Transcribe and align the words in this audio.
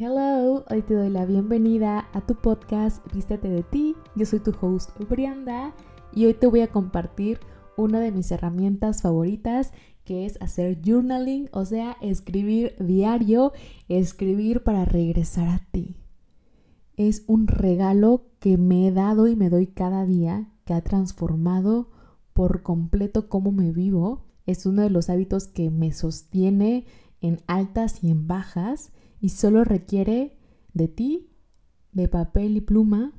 Hello, 0.00 0.64
hoy 0.70 0.82
te 0.82 0.94
doy 0.94 1.10
la 1.10 1.26
bienvenida 1.26 2.08
a 2.12 2.20
tu 2.20 2.36
podcast 2.36 3.04
Vístete 3.12 3.48
de 3.48 3.64
ti. 3.64 3.96
Yo 4.14 4.26
soy 4.26 4.38
tu 4.38 4.52
host 4.60 4.90
Brianda 5.10 5.74
y 6.14 6.26
hoy 6.26 6.34
te 6.34 6.46
voy 6.46 6.60
a 6.60 6.70
compartir 6.70 7.40
una 7.76 7.98
de 7.98 8.12
mis 8.12 8.30
herramientas 8.30 9.02
favoritas 9.02 9.72
que 10.04 10.24
es 10.24 10.40
hacer 10.40 10.78
journaling, 10.86 11.48
o 11.52 11.64
sea, 11.64 11.96
escribir 12.00 12.76
diario, 12.78 13.52
escribir 13.88 14.62
para 14.62 14.84
regresar 14.84 15.48
a 15.48 15.66
ti. 15.72 15.96
Es 16.96 17.24
un 17.26 17.48
regalo 17.48 18.26
que 18.38 18.56
me 18.56 18.86
he 18.86 18.92
dado 18.92 19.26
y 19.26 19.34
me 19.34 19.50
doy 19.50 19.66
cada 19.66 20.06
día 20.06 20.48
que 20.64 20.74
ha 20.74 20.80
transformado 20.80 21.90
por 22.34 22.62
completo 22.62 23.28
cómo 23.28 23.50
me 23.50 23.72
vivo. 23.72 24.26
Es 24.46 24.64
uno 24.64 24.82
de 24.82 24.90
los 24.90 25.10
hábitos 25.10 25.48
que 25.48 25.70
me 25.70 25.90
sostiene 25.90 26.86
en 27.20 27.40
altas 27.48 28.04
y 28.04 28.12
en 28.12 28.28
bajas 28.28 28.92
y 29.20 29.30
solo 29.30 29.64
requiere 29.64 30.36
de 30.74 30.88
ti, 30.88 31.28
de 31.92 32.08
papel 32.08 32.56
y 32.56 32.60
pluma 32.60 33.12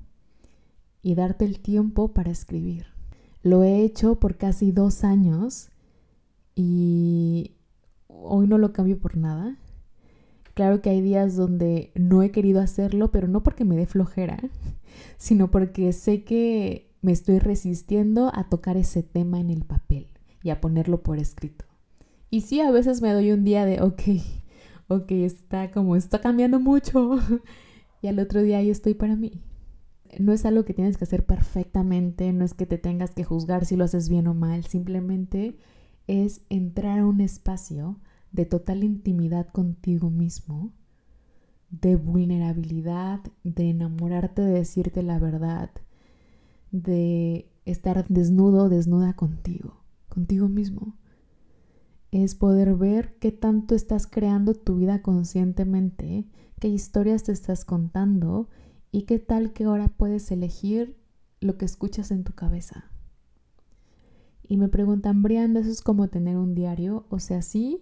y 1.01 1.15
darte 1.15 1.45
el 1.45 1.59
tiempo 1.59 2.13
para 2.13 2.31
escribir. 2.31 2.87
Lo 3.41 3.63
he 3.63 3.83
hecho 3.83 4.15
por 4.15 4.37
casi 4.37 4.71
dos 4.71 5.03
años 5.03 5.69
y 6.55 7.55
hoy 8.07 8.47
no 8.47 8.57
lo 8.57 8.73
cambio 8.73 8.99
por 8.99 9.17
nada. 9.17 9.57
Claro 10.53 10.81
que 10.81 10.89
hay 10.89 11.01
días 11.01 11.35
donde 11.35 11.91
no 11.95 12.21
he 12.21 12.31
querido 12.31 12.59
hacerlo, 12.59 13.11
pero 13.11 13.27
no 13.27 13.43
porque 13.43 13.63
me 13.63 13.77
dé 13.77 13.85
flojera, 13.85 14.39
sino 15.17 15.51
porque 15.51 15.93
sé 15.93 16.23
que 16.23 16.91
me 17.01 17.13
estoy 17.13 17.39
resistiendo 17.39 18.31
a 18.33 18.49
tocar 18.49 18.75
ese 18.75 19.03
tema 19.03 19.39
en 19.39 19.49
el 19.49 19.63
papel 19.63 20.07
y 20.43 20.49
a 20.49 20.59
ponerlo 20.59 21.01
por 21.01 21.17
escrito. 21.17 21.65
Y 22.29 22.41
sí, 22.41 22.59
a 22.59 22.71
veces 22.71 23.01
me 23.01 23.13
doy 23.13 23.31
un 23.31 23.43
día 23.43 23.65
de, 23.65 23.81
ok, 23.81 24.01
ok, 24.89 25.11
está 25.11 25.71
como, 25.71 25.95
está 25.95 26.19
cambiando 26.19 26.59
mucho. 26.59 27.17
y 28.01 28.07
al 28.07 28.19
otro 28.19 28.41
día 28.41 28.57
ahí 28.57 28.69
estoy 28.69 28.95
para 28.95 29.15
mí. 29.15 29.41
No 30.19 30.33
es 30.33 30.45
algo 30.45 30.65
que 30.65 30.73
tienes 30.73 30.97
que 30.97 31.05
hacer 31.05 31.25
perfectamente, 31.25 32.33
no 32.33 32.43
es 32.43 32.53
que 32.53 32.65
te 32.65 32.79
tengas 32.79 33.11
que 33.11 33.23
juzgar 33.23 33.65
si 33.65 33.75
lo 33.75 33.85
haces 33.85 34.09
bien 34.09 34.27
o 34.27 34.33
mal, 34.33 34.65
simplemente 34.65 35.57
es 36.07 36.41
entrar 36.49 36.99
a 36.99 37.05
un 37.05 37.21
espacio 37.21 37.99
de 38.31 38.45
total 38.45 38.83
intimidad 38.83 39.47
contigo 39.49 40.09
mismo, 40.09 40.73
de 41.69 41.95
vulnerabilidad, 41.95 43.19
de 43.43 43.69
enamorarte, 43.69 44.41
de 44.41 44.53
decirte 44.53 45.03
la 45.03 45.19
verdad, 45.19 45.69
de 46.71 47.47
estar 47.65 48.07
desnudo, 48.07 48.69
desnuda 48.69 49.13
contigo, 49.13 49.83
contigo 50.09 50.47
mismo 50.47 50.98
es 52.11 52.35
poder 52.35 52.75
ver 52.75 53.15
qué 53.19 53.31
tanto 53.31 53.75
estás 53.75 54.07
creando 54.07 54.53
tu 54.53 54.77
vida 54.77 55.01
conscientemente, 55.01 56.25
qué 56.59 56.67
historias 56.67 57.23
te 57.23 57.31
estás 57.31 57.65
contando 57.65 58.49
y 58.91 59.03
qué 59.03 59.19
tal 59.19 59.53
que 59.53 59.65
ahora 59.65 59.89
puedes 59.89 60.31
elegir 60.31 60.97
lo 61.39 61.57
que 61.57 61.65
escuchas 61.65 62.11
en 62.11 62.23
tu 62.23 62.33
cabeza. 62.33 62.85
Y 64.47 64.57
me 64.57 64.67
preguntan, 64.67 65.21
Brianda, 65.21 65.59
¿eso 65.59 65.69
es 65.69 65.81
como 65.81 66.07
tener 66.07 66.37
un 66.37 66.55
diario? 66.55 67.05
O 67.09 67.19
sea, 67.19 67.43
sí, 67.43 67.81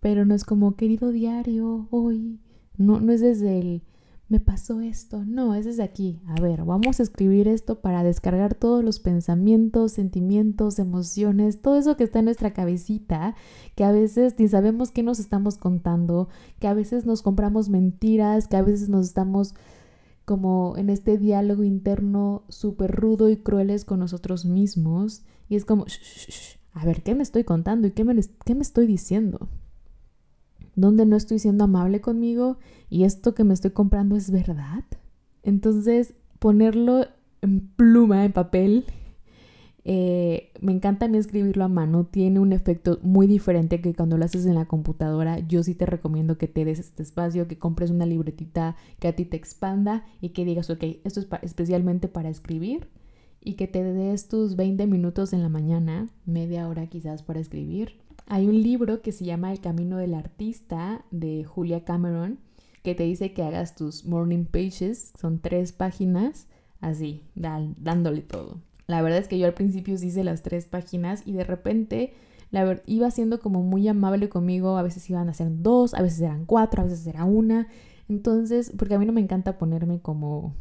pero 0.00 0.24
no 0.24 0.34
es 0.34 0.44
como 0.44 0.76
querido 0.76 1.10
diario, 1.10 1.88
hoy. 1.90 2.38
No, 2.76 3.00
no 3.00 3.12
es 3.12 3.20
desde 3.20 3.58
el 3.58 3.82
me 4.28 4.40
pasó 4.40 4.80
esto. 4.80 5.24
No, 5.24 5.54
es 5.54 5.64
desde 5.64 5.84
aquí. 5.84 6.20
A 6.26 6.40
ver, 6.40 6.64
vamos 6.64 6.98
a 6.98 7.02
escribir 7.02 7.46
esto 7.46 7.80
para 7.80 8.02
descargar 8.02 8.54
todos 8.54 8.82
los 8.82 8.98
pensamientos, 8.98 9.92
sentimientos, 9.92 10.78
emociones, 10.78 11.62
todo 11.62 11.76
eso 11.76 11.96
que 11.96 12.04
está 12.04 12.18
en 12.18 12.24
nuestra 12.26 12.52
cabecita, 12.52 13.36
que 13.76 13.84
a 13.84 13.92
veces 13.92 14.34
ni 14.38 14.48
sabemos 14.48 14.90
qué 14.90 15.02
nos 15.02 15.20
estamos 15.20 15.58
contando, 15.58 16.28
que 16.58 16.66
a 16.66 16.74
veces 16.74 17.06
nos 17.06 17.22
compramos 17.22 17.68
mentiras, 17.68 18.48
que 18.48 18.56
a 18.56 18.62
veces 18.62 18.88
nos 18.88 19.06
estamos 19.06 19.54
como 20.24 20.74
en 20.76 20.90
este 20.90 21.18
diálogo 21.18 21.62
interno 21.62 22.42
súper 22.48 22.90
rudo 22.90 23.30
y 23.30 23.36
crueles 23.36 23.84
con 23.84 24.00
nosotros 24.00 24.44
mismos. 24.44 25.22
Y 25.48 25.54
es 25.54 25.64
como, 25.64 25.86
a 26.72 26.84
ver, 26.84 27.02
¿qué 27.04 27.14
me 27.14 27.22
estoy 27.22 27.44
contando 27.44 27.86
y 27.86 27.92
qué 27.92 28.02
me, 28.02 28.20
qué 28.44 28.56
me 28.56 28.62
estoy 28.62 28.88
diciendo? 28.88 29.48
Donde 30.76 31.06
no 31.06 31.16
estoy 31.16 31.38
siendo 31.38 31.64
amable 31.64 32.00
conmigo 32.00 32.58
y 32.88 33.04
esto 33.04 33.34
que 33.34 33.44
me 33.44 33.54
estoy 33.54 33.72
comprando 33.72 34.14
es 34.14 34.30
verdad. 34.30 34.84
Entonces, 35.42 36.14
ponerlo 36.38 37.06
en 37.42 37.68
pluma, 37.68 38.24
en 38.24 38.32
papel, 38.32 38.84
eh, 39.84 40.52
me 40.60 40.72
encanta 40.72 41.06
a 41.06 41.08
mí 41.08 41.16
escribirlo 41.16 41.64
a 41.64 41.68
mano, 41.68 42.06
tiene 42.06 42.40
un 42.40 42.52
efecto 42.52 42.98
muy 43.02 43.26
diferente 43.26 43.80
que 43.80 43.94
cuando 43.94 44.18
lo 44.18 44.24
haces 44.24 44.44
en 44.44 44.54
la 44.54 44.66
computadora. 44.66 45.38
Yo 45.38 45.62
sí 45.62 45.74
te 45.74 45.86
recomiendo 45.86 46.36
que 46.38 46.48
te 46.48 46.64
des 46.64 46.78
este 46.78 47.02
espacio, 47.02 47.48
que 47.48 47.58
compres 47.58 47.90
una 47.90 48.04
libretita 48.04 48.76
que 48.98 49.08
a 49.08 49.16
ti 49.16 49.24
te 49.24 49.36
expanda 49.36 50.04
y 50.20 50.30
que 50.30 50.44
digas, 50.44 50.70
ok, 50.70 50.82
esto 51.04 51.20
es 51.20 51.28
especialmente 51.42 52.08
para 52.08 52.28
escribir 52.28 52.88
y 53.40 53.54
que 53.54 53.68
te 53.68 53.84
des 53.84 54.28
tus 54.28 54.56
20 54.56 54.88
minutos 54.88 55.32
en 55.32 55.42
la 55.42 55.48
mañana, 55.48 56.08
media 56.26 56.68
hora 56.68 56.88
quizás 56.88 57.22
para 57.22 57.38
escribir 57.38 58.05
hay 58.26 58.46
un 58.48 58.62
libro 58.62 59.02
que 59.02 59.12
se 59.12 59.24
llama 59.24 59.52
El 59.52 59.60
Camino 59.60 59.98
del 59.98 60.14
Artista 60.14 61.04
de 61.10 61.44
Julia 61.44 61.84
Cameron 61.84 62.38
que 62.82 62.94
te 62.94 63.02
dice 63.02 63.32
que 63.32 63.42
hagas 63.42 63.74
tus 63.74 64.04
morning 64.04 64.44
pages, 64.44 65.12
son 65.18 65.40
tres 65.40 65.72
páginas, 65.72 66.46
así, 66.80 67.24
dándole 67.34 68.22
todo. 68.22 68.60
La 68.86 69.02
verdad 69.02 69.18
es 69.18 69.26
que 69.26 69.38
yo 69.38 69.46
al 69.46 69.54
principio 69.54 69.94
hice 69.94 70.22
las 70.22 70.42
tres 70.42 70.66
páginas 70.66 71.22
y 71.26 71.32
de 71.32 71.42
repente 71.42 72.14
la 72.52 72.80
iba 72.86 73.10
siendo 73.10 73.40
como 73.40 73.62
muy 73.62 73.88
amable 73.88 74.28
conmigo, 74.28 74.76
a 74.76 74.82
veces 74.82 75.10
iban 75.10 75.28
a 75.28 75.34
ser 75.34 75.48
dos, 75.50 75.94
a 75.94 76.02
veces 76.02 76.20
eran 76.20 76.44
cuatro, 76.46 76.82
a 76.82 76.84
veces 76.84 77.04
era 77.08 77.24
una. 77.24 77.66
Entonces, 78.08 78.72
porque 78.78 78.94
a 78.94 78.98
mí 79.00 79.06
no 79.06 79.12
me 79.12 79.20
encanta 79.20 79.58
ponerme 79.58 80.00
como 80.00 80.54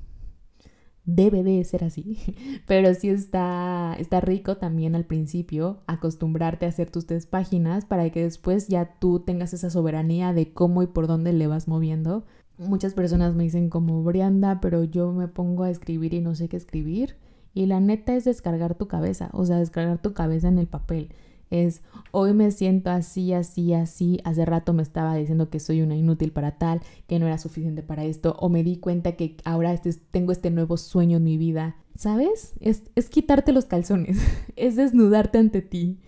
debe 1.05 1.43
de 1.43 1.63
ser 1.63 1.83
así, 1.83 2.17
pero 2.67 2.93
sí 2.93 3.09
está, 3.09 3.95
está 3.99 4.21
rico 4.21 4.57
también 4.57 4.95
al 4.95 5.05
principio 5.05 5.81
acostumbrarte 5.88 6.66
a 6.66 6.69
hacer 6.69 6.89
tus 6.89 7.05
tres 7.05 7.25
páginas 7.25 7.85
para 7.85 8.09
que 8.09 8.23
después 8.23 8.67
ya 8.67 8.97
tú 8.99 9.19
tengas 9.19 9.53
esa 9.53 9.69
soberanía 9.69 10.33
de 10.33 10.53
cómo 10.53 10.83
y 10.83 10.88
por 10.88 11.07
dónde 11.07 11.33
le 11.33 11.47
vas 11.47 11.67
moviendo. 11.67 12.25
Muchas 12.57 12.94
personas 12.94 13.35
me 13.35 13.44
dicen 13.44 13.69
como 13.69 14.03
Brianda, 14.03 14.61
pero 14.61 14.83
yo 14.83 15.11
me 15.11 15.27
pongo 15.27 15.63
a 15.63 15.69
escribir 15.69 16.13
y 16.13 16.21
no 16.21 16.35
sé 16.35 16.47
qué 16.47 16.57
escribir. 16.57 17.17
Y 17.53 17.65
la 17.67 17.79
neta 17.79 18.15
es 18.15 18.25
descargar 18.25 18.75
tu 18.75 18.88
cabeza, 18.88 19.29
o 19.33 19.45
sea, 19.45 19.57
descargar 19.57 20.01
tu 20.01 20.13
cabeza 20.13 20.47
en 20.47 20.57
el 20.57 20.67
papel 20.67 21.09
es 21.50 21.81
hoy 22.11 22.33
me 22.33 22.51
siento 22.51 22.89
así, 22.89 23.33
así, 23.33 23.73
así, 23.73 24.19
hace 24.23 24.45
rato 24.45 24.73
me 24.73 24.83
estaba 24.83 25.16
diciendo 25.16 25.50
que 25.50 25.59
soy 25.59 25.81
una 25.81 25.95
inútil 25.95 26.31
para 26.31 26.57
tal, 26.57 26.81
que 27.07 27.19
no 27.19 27.28
era 27.28 27.38
suficiente 27.38 27.83
para 27.83 28.06
esto, 28.06 28.35
o 28.39 28.50
me 28.50 28.63
di 28.63 28.78
cuenta 28.78 29.13
que 29.13 29.38
ahora 29.45 29.73
este, 29.73 29.94
tengo 30.11 30.31
este 30.31 30.51
nuevo 30.51 30.78
sueño 30.78 31.17
en 31.17 31.23
mi 31.23 31.38
vida. 31.38 31.78
¿Sabes? 31.95 32.53
Es, 32.59 32.83
es 32.95 33.09
quitarte 33.09 33.53
los 33.53 33.66
calzones, 33.66 34.17
es 34.57 34.75
desnudarte 34.75 35.38
ante 35.38 35.61
ti 35.61 36.00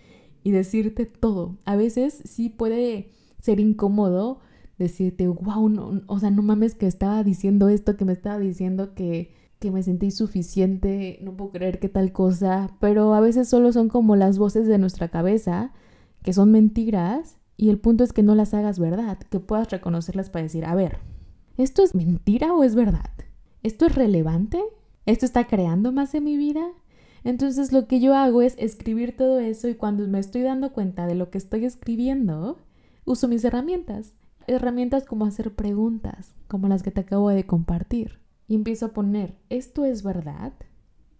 y 0.42 0.50
decirte 0.50 1.06
todo. 1.06 1.56
A 1.64 1.76
veces 1.76 2.20
sí 2.24 2.50
puede 2.50 3.10
ser 3.40 3.58
incómodo 3.58 4.40
decirte, 4.78 5.28
wow, 5.28 5.68
no, 5.68 6.02
o 6.06 6.18
sea, 6.18 6.30
no 6.30 6.42
mames 6.42 6.74
que 6.74 6.86
estaba 6.86 7.24
diciendo 7.24 7.68
esto, 7.68 7.96
que 7.96 8.04
me 8.04 8.12
estaba 8.12 8.38
diciendo 8.38 8.94
que 8.94 9.34
que 9.58 9.70
me 9.70 9.82
sentí 9.82 10.10
suficiente, 10.10 11.18
no 11.22 11.36
puedo 11.36 11.50
creer 11.50 11.80
que 11.80 11.88
tal 11.88 12.12
cosa, 12.12 12.70
pero 12.80 13.14
a 13.14 13.20
veces 13.20 13.48
solo 13.48 13.72
son 13.72 13.88
como 13.88 14.16
las 14.16 14.38
voces 14.38 14.66
de 14.66 14.78
nuestra 14.78 15.08
cabeza, 15.08 15.72
que 16.22 16.32
son 16.32 16.52
mentiras, 16.52 17.36
y 17.56 17.70
el 17.70 17.78
punto 17.78 18.04
es 18.04 18.12
que 18.12 18.22
no 18.22 18.36
las 18.36 18.54
hagas 18.54 18.78
verdad, 18.78 19.18
que 19.18 19.40
puedas 19.40 19.70
reconocerlas 19.70 20.30
para 20.30 20.44
decir, 20.44 20.64
a 20.64 20.76
ver, 20.76 20.98
¿esto 21.56 21.82
es 21.82 21.94
mentira 21.94 22.54
o 22.54 22.62
es 22.62 22.76
verdad? 22.76 23.10
¿Esto 23.64 23.86
es 23.86 23.96
relevante? 23.96 24.62
¿Esto 25.06 25.26
está 25.26 25.46
creando 25.48 25.90
más 25.90 26.14
en 26.14 26.24
mi 26.24 26.36
vida? 26.36 26.64
Entonces 27.24 27.72
lo 27.72 27.88
que 27.88 27.98
yo 27.98 28.14
hago 28.14 28.42
es 28.42 28.54
escribir 28.58 29.16
todo 29.16 29.40
eso 29.40 29.68
y 29.68 29.74
cuando 29.74 30.06
me 30.06 30.20
estoy 30.20 30.42
dando 30.42 30.72
cuenta 30.72 31.06
de 31.08 31.16
lo 31.16 31.30
que 31.30 31.38
estoy 31.38 31.64
escribiendo, 31.64 32.58
uso 33.04 33.26
mis 33.26 33.44
herramientas. 33.44 34.14
Herramientas 34.46 35.04
como 35.04 35.26
hacer 35.26 35.52
preguntas, 35.54 36.32
como 36.46 36.68
las 36.68 36.84
que 36.84 36.92
te 36.92 37.00
acabo 37.00 37.30
de 37.30 37.44
compartir 37.44 38.20
y 38.48 38.54
empiezo 38.54 38.86
a 38.86 38.92
poner, 38.92 39.36
¿esto 39.50 39.84
es 39.84 40.02
verdad? 40.02 40.54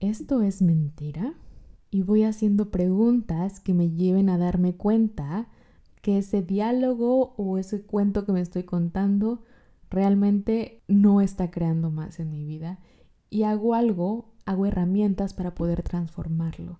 ¿Esto 0.00 0.42
es 0.42 0.62
mentira? 0.62 1.34
Y 1.90 2.02
voy 2.02 2.24
haciendo 2.24 2.70
preguntas 2.70 3.60
que 3.60 3.74
me 3.74 3.90
lleven 3.90 4.30
a 4.30 4.38
darme 4.38 4.74
cuenta 4.74 5.48
que 6.00 6.18
ese 6.18 6.42
diálogo 6.42 7.34
o 7.36 7.58
ese 7.58 7.82
cuento 7.82 8.24
que 8.24 8.32
me 8.32 8.40
estoy 8.40 8.64
contando 8.64 9.44
realmente 9.90 10.82
no 10.88 11.20
está 11.20 11.50
creando 11.50 11.90
más 11.90 12.18
en 12.18 12.30
mi 12.30 12.44
vida. 12.44 12.78
Y 13.30 13.42
hago 13.42 13.74
algo, 13.74 14.32
hago 14.46 14.64
herramientas 14.64 15.34
para 15.34 15.54
poder 15.54 15.82
transformarlo. 15.82 16.78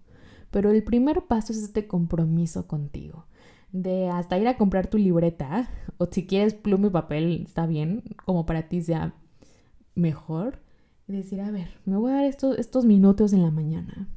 Pero 0.51 0.71
el 0.71 0.83
primer 0.83 1.27
paso 1.27 1.53
es 1.53 1.63
este 1.63 1.87
compromiso 1.87 2.67
contigo. 2.67 3.27
De 3.71 4.09
hasta 4.09 4.39
ir 4.39 4.49
a 4.49 4.57
comprar 4.57 4.87
tu 4.87 4.97
libreta, 4.97 5.69
o 5.99 6.07
si 6.07 6.27
quieres 6.27 6.55
pluma 6.55 6.87
y 6.87 6.91
papel, 6.91 7.45
está 7.47 7.67
bien, 7.67 8.03
como 8.25 8.47
para 8.47 8.69
ti 8.69 8.81
sea 8.81 9.15
mejor 9.99 10.61
y 11.07 11.13
decir, 11.13 11.41
a 11.41 11.51
ver, 11.51 11.69
me 11.85 11.97
voy 11.97 12.13
a 12.13 12.17
dar 12.17 12.25
estos, 12.25 12.85
minutos 12.85 13.33
en 13.33 13.43
la 13.43 13.51
mañana. 13.51 14.09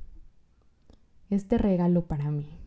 Este 1.30 1.58
regalo 1.58 2.06
para 2.06 2.32
mí. 2.32 2.58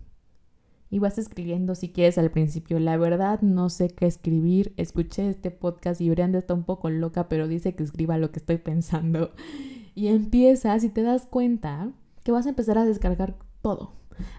y 0.90 1.00
vas 1.00 1.18
escribiendo 1.18 1.74
si 1.74 1.88
quieres 1.90 2.18
al 2.18 2.30
principio. 2.30 2.78
La 2.78 2.96
verdad 2.96 3.40
no 3.42 3.68
sé 3.68 3.88
qué 3.90 4.06
escribir. 4.06 4.72
Escuché 4.76 5.28
este 5.28 5.50
podcast 5.50 6.00
y 6.00 6.08
Brianda 6.08 6.38
está 6.38 6.54
un 6.54 6.64
poco 6.64 6.88
loca, 6.88 7.28
pero 7.28 7.48
dice 7.48 7.74
que 7.74 7.82
escriba 7.82 8.16
lo 8.16 8.30
que 8.30 8.38
estoy 8.38 8.58
pensando. 8.58 9.32
Y 9.94 10.08
empiezas 10.08 10.84
y 10.84 10.88
te 10.88 11.02
das 11.02 11.26
cuenta 11.26 11.90
que 12.22 12.32
vas 12.32 12.46
a 12.46 12.50
empezar 12.50 12.78
a 12.78 12.84
descargar 12.84 13.36
todo. 13.60 13.92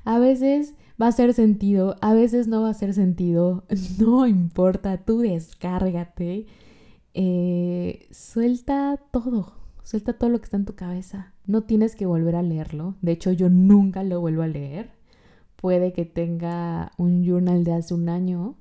A 0.03 0.19
veces 0.19 0.75
va 1.01 1.07
a 1.07 1.09
hacer 1.09 1.33
sentido, 1.33 1.95
a 2.01 2.13
veces 2.13 2.47
no 2.47 2.61
va 2.61 2.69
a 2.69 2.71
hacer 2.71 2.93
sentido. 2.93 3.65
No 3.99 4.25
importa, 4.27 4.97
tú 4.97 5.19
descárgate. 5.19 6.47
Eh, 7.15 8.07
suelta 8.11 8.99
todo, 9.11 9.53
suelta 9.83 10.13
todo 10.13 10.29
lo 10.29 10.37
que 10.37 10.45
está 10.45 10.57
en 10.57 10.65
tu 10.65 10.75
cabeza. 10.75 11.33
No 11.47 11.63
tienes 11.63 11.95
que 11.95 12.05
volver 12.05 12.35
a 12.35 12.43
leerlo. 12.43 12.95
De 13.01 13.13
hecho, 13.13 13.31
yo 13.31 13.49
nunca 13.49 14.03
lo 14.03 14.21
vuelvo 14.21 14.43
a 14.43 14.47
leer 14.47 14.95
puede 15.65 15.93
que 15.93 16.05
tenga 16.05 16.91
un 16.95 17.23
journal 17.23 17.63
de 17.63 17.73
hace 17.73 17.95
un 17.95 18.07
año 18.07 18.55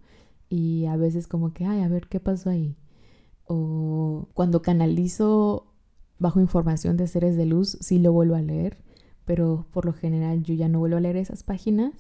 y 0.49 0.87
a 0.87 0.97
veces 0.97 1.27
como 1.27 1.53
que, 1.53 1.67
ay, 1.67 1.83
a 1.83 1.89
ver, 1.89 2.09
¿qué 2.09 2.19
pasó 2.19 2.49
ahí? 2.49 2.79
O 3.45 4.31
cuando 4.33 4.62
canalizo 4.62 5.75
bajo 6.19 6.41
información 6.41 6.97
de 6.97 7.06
seres 7.06 7.37
de 7.37 7.45
luz, 7.45 7.77
sí 7.83 7.99
lo 7.99 8.11
vuelvo 8.15 8.37
a 8.37 8.41
leer, 8.41 8.79
pero 9.27 9.67
por 9.71 9.85
lo 9.85 9.93
general 9.93 10.43
yo 10.45 10.55
ya 10.55 10.69
no 10.69 10.79
vuelvo 10.79 10.97
a 10.97 11.01
leer 11.01 11.19
esas 11.19 11.43
páginas, 11.43 11.93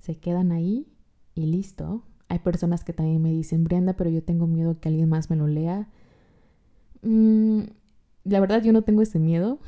se 0.00 0.16
quedan 0.16 0.52
ahí 0.52 0.86
y 1.34 1.46
listo. 1.46 2.02
Hay 2.32 2.38
personas 2.38 2.82
que 2.82 2.94
también 2.94 3.20
me 3.20 3.30
dicen, 3.30 3.62
Brenda, 3.62 3.92
pero 3.92 4.08
yo 4.08 4.22
tengo 4.22 4.46
miedo 4.46 4.80
que 4.80 4.88
alguien 4.88 5.06
más 5.06 5.28
me 5.28 5.36
lo 5.36 5.46
lea. 5.46 5.86
Mm, 7.02 7.64
la 8.24 8.40
verdad 8.40 8.62
yo 8.62 8.72
no 8.72 8.80
tengo 8.80 9.02
ese 9.02 9.18
miedo. 9.18 9.58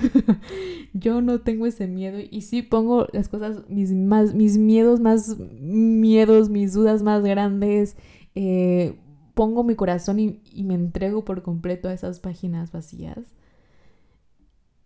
yo 0.94 1.20
no 1.20 1.42
tengo 1.42 1.66
ese 1.66 1.86
miedo 1.86 2.18
y 2.18 2.40
sí 2.40 2.62
pongo 2.62 3.08
las 3.12 3.28
cosas, 3.28 3.68
mis, 3.68 3.92
más, 3.92 4.34
mis 4.34 4.56
miedos 4.56 5.00
más 5.00 5.36
miedos, 5.38 6.48
mis 6.48 6.72
dudas 6.72 7.02
más 7.02 7.22
grandes. 7.22 7.98
Eh, 8.34 8.98
pongo 9.34 9.62
mi 9.62 9.74
corazón 9.74 10.18
y, 10.18 10.40
y, 10.50 10.64
me 10.64 10.76
entrego 10.76 11.26
por 11.26 11.42
completo 11.42 11.90
a 11.90 11.92
esas 11.92 12.20
páginas 12.20 12.72
vacías. 12.72 13.18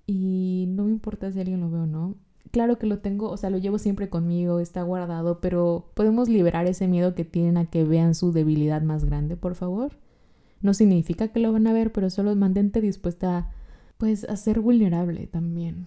Y 0.09 0.67
no 0.71 0.87
me 0.87 0.91
importa 0.91 1.31
si 1.31 1.39
alguien 1.39 1.61
lo 1.61 1.71
ve 1.71 1.79
o 1.79 1.87
no. 1.87 2.17
Claro 2.51 2.79
que 2.79 2.87
lo 2.87 2.99
tengo, 2.99 3.29
o 3.31 3.37
sea, 3.37 3.51
lo 3.51 3.59
llevo 3.59 3.79
siempre 3.79 4.09
conmigo, 4.09 4.61
está 4.61 4.83
guardado, 4.83 5.41
pero 5.41 5.91
podemos 5.95 6.29
liberar 6.29 6.67
ese 6.67 6.89
miedo 6.89 7.15
que 7.15 7.25
tienen 7.25 7.57
a 7.57 7.67
que 7.67 7.85
vean 7.85 8.15
su 8.15 8.33
debilidad 8.33 8.83
más 8.83 9.05
grande, 9.05 9.37
por 9.37 9.55
favor. 9.55 9.93
No 10.61 10.75
significa 10.75 11.29
que 11.29 11.41
lo 11.41 11.53
van 11.53 11.67
a 11.67 11.73
ver, 11.73 11.93
pero 11.93 12.11
solo 12.11 12.35
mantente 12.35 12.81
dispuesta 12.81 13.51
pues 13.99 14.25
a 14.25 14.37
ser 14.37 14.61
vulnerable 14.61 15.27
también. 15.27 15.87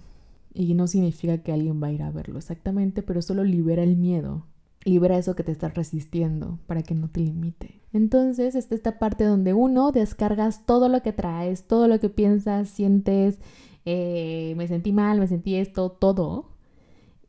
Y 0.53 0.73
no 0.73 0.87
significa 0.87 1.39
que 1.39 1.53
alguien 1.53 1.81
va 1.81 1.87
a 1.87 1.91
ir 1.93 2.03
a 2.03 2.11
verlo 2.11 2.37
exactamente, 2.37 3.01
pero 3.01 3.21
solo 3.21 3.43
libera 3.43 3.83
el 3.83 3.95
miedo. 3.95 4.45
Libera 4.83 5.17
eso 5.17 5.35
que 5.35 5.43
te 5.43 5.51
estás 5.51 5.73
resistiendo 5.73 6.59
para 6.67 6.83
que 6.83 6.93
no 6.93 7.09
te 7.09 7.21
limite. 7.21 7.79
Entonces 7.93 8.55
está 8.55 8.75
esta 8.75 8.99
parte 8.99 9.23
donde 9.23 9.53
uno 9.53 9.91
descargas 9.91 10.65
todo 10.65 10.89
lo 10.89 11.01
que 11.01 11.13
traes, 11.13 11.67
todo 11.67 11.87
lo 11.87 11.99
que 11.99 12.09
piensas, 12.09 12.69
sientes, 12.69 13.39
eh, 13.85 14.53
me 14.57 14.67
sentí 14.67 14.91
mal, 14.91 15.19
me 15.19 15.27
sentí 15.27 15.55
esto, 15.55 15.91
todo. 15.91 16.51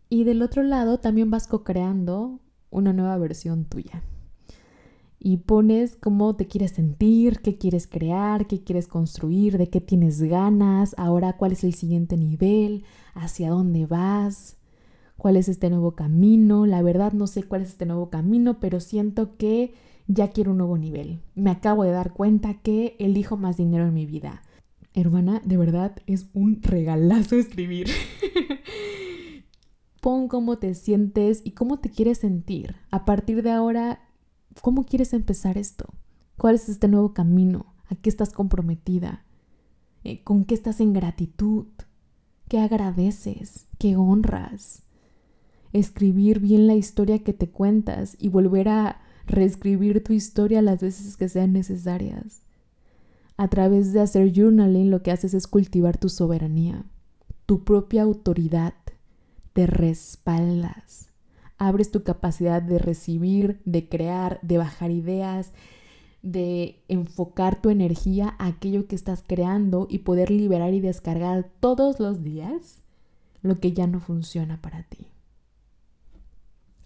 Y 0.09 0.25
del 0.25 0.43
otro 0.43 0.63
lado 0.63 0.99
también 0.99 1.31
vas 1.31 1.47
co-creando 1.47 2.41
una 2.71 2.93
nueva 2.93 3.17
versión 3.19 3.65
tuya 3.65 4.03
y 5.25 5.37
pones 5.37 5.95
cómo 5.95 6.35
te 6.35 6.49
quieres 6.49 6.73
sentir, 6.73 7.39
qué 7.43 7.57
quieres 7.57 7.87
crear, 7.87 8.49
qué 8.49 8.65
quieres 8.65 8.89
construir, 8.89 9.57
de 9.57 9.71
qué 9.71 9.81
tienes 9.81 10.21
ganas, 10.21 10.97
ahora 10.99 11.35
cuál 11.35 11.53
es 11.53 11.63
el 11.63 11.75
siguiente 11.75 12.17
nivel, 12.17 12.83
hacia 13.15 13.51
dónde 13.51 13.87
vas, 13.87 14.57
cuál 15.17 15.37
es 15.37 15.49
este 15.49 15.71
nuevo 15.71 15.93
camino. 15.93 16.67
La 16.67 16.83
verdad 16.83 17.13
no 17.13 17.29
sé 17.29 17.45
cuál 17.45 17.63
es 17.63 17.69
este 17.69 17.87
nuevo 17.87 18.11
camino, 18.11 18.59
pero 18.59 18.81
siento 18.81 19.37
que 19.37 19.75
ya 20.09 20.31
quiero 20.31 20.51
un 20.51 20.59
nuevo 20.59 20.77
nivel. 20.77 21.21
Me 21.37 21.53
acabo 21.53 21.85
de 21.85 21.93
dar 21.93 22.13
cuenta 22.13 22.55
que 22.55 22.97
elijo 22.99 23.37
más 23.37 23.57
dinero 23.57 23.87
en 23.87 23.95
mi 23.95 24.07
vida. 24.07 24.43
Hermana, 24.94 25.41
de 25.44 25.56
verdad 25.56 25.97
es 26.06 26.27
un 26.35 26.62
regalazo 26.62 27.37
escribir. 27.37 27.89
Pon 30.00 30.29
cómo 30.29 30.59
te 30.59 30.75
sientes 30.75 31.41
y 31.44 31.53
cómo 31.53 31.79
te 31.79 31.91
quieres 31.91 32.19
sentir. 32.19 32.75
A 32.91 33.05
partir 33.05 33.43
de 33.43 33.53
ahora 33.53 34.00
¿Cómo 34.61 34.85
quieres 34.85 35.12
empezar 35.12 35.56
esto? 35.56 35.87
¿Cuál 36.37 36.56
es 36.56 36.69
este 36.69 36.89
nuevo 36.89 37.15
camino? 37.15 37.75
¿A 37.89 37.94
qué 37.94 38.11
estás 38.11 38.33
comprometida? 38.33 39.25
Eh, 40.05 40.23
¿Con 40.23 40.44
qué 40.44 40.55
estás 40.55 40.81
en 40.81 40.93
gratitud? 40.93 41.67
¿Qué 42.49 42.59
agradeces? 42.59 43.67
¿Qué 43.79 43.97
honras? 43.97 44.83
Escribir 45.73 46.41
bien 46.41 46.67
la 46.67 46.75
historia 46.75 47.21
que 47.21 47.33
te 47.33 47.49
cuentas 47.49 48.17
y 48.19 48.29
volver 48.29 48.69
a 48.69 49.00
reescribir 49.27 50.05
tu 50.05 50.12
historia 50.12 50.61
las 50.61 50.81
veces 50.81 51.17
que 51.17 51.29
sean 51.29 51.53
necesarias. 51.53 52.43
A 53.43 53.49
través 53.49 53.93
de 53.93 54.00
hacer 54.00 54.33
journaling 54.33 54.91
lo 54.91 55.03
que 55.03 55.11
haces 55.11 55.35
es 55.35 55.47
cultivar 55.47 55.97
tu 55.99 56.09
soberanía, 56.09 56.85
tu 57.47 57.65
propia 57.65 58.03
autoridad. 58.03 58.75
Te 59.53 59.67
respaldas 59.67 61.12
abres 61.62 61.93
tu 61.93 62.03
capacidad 62.03 62.61
de 62.61 62.79
recibir, 62.79 63.61
de 63.65 63.89
crear, 63.89 64.41
de 64.43 64.59
bajar 64.59 64.91
ideas, 64.91 65.53
de 66.23 66.83
enfocar 66.89 67.62
tu 67.62 67.71
energía 67.71 68.35
a 68.39 68.49
aquello 68.49 68.89
que 68.89 68.97
estás 68.97 69.23
creando 69.25 69.87
y 69.89 70.00
poder 70.00 70.31
liberar 70.31 70.75
y 70.75 70.81
descargar 70.81 71.50
todos 71.61 72.00
los 72.00 72.25
días 72.25 72.83
lo 73.43 73.61
que 73.61 73.73
ya 73.73 73.87
no 73.87 74.00
funciona 74.00 74.61
para 74.61 74.83
ti. 74.83 75.06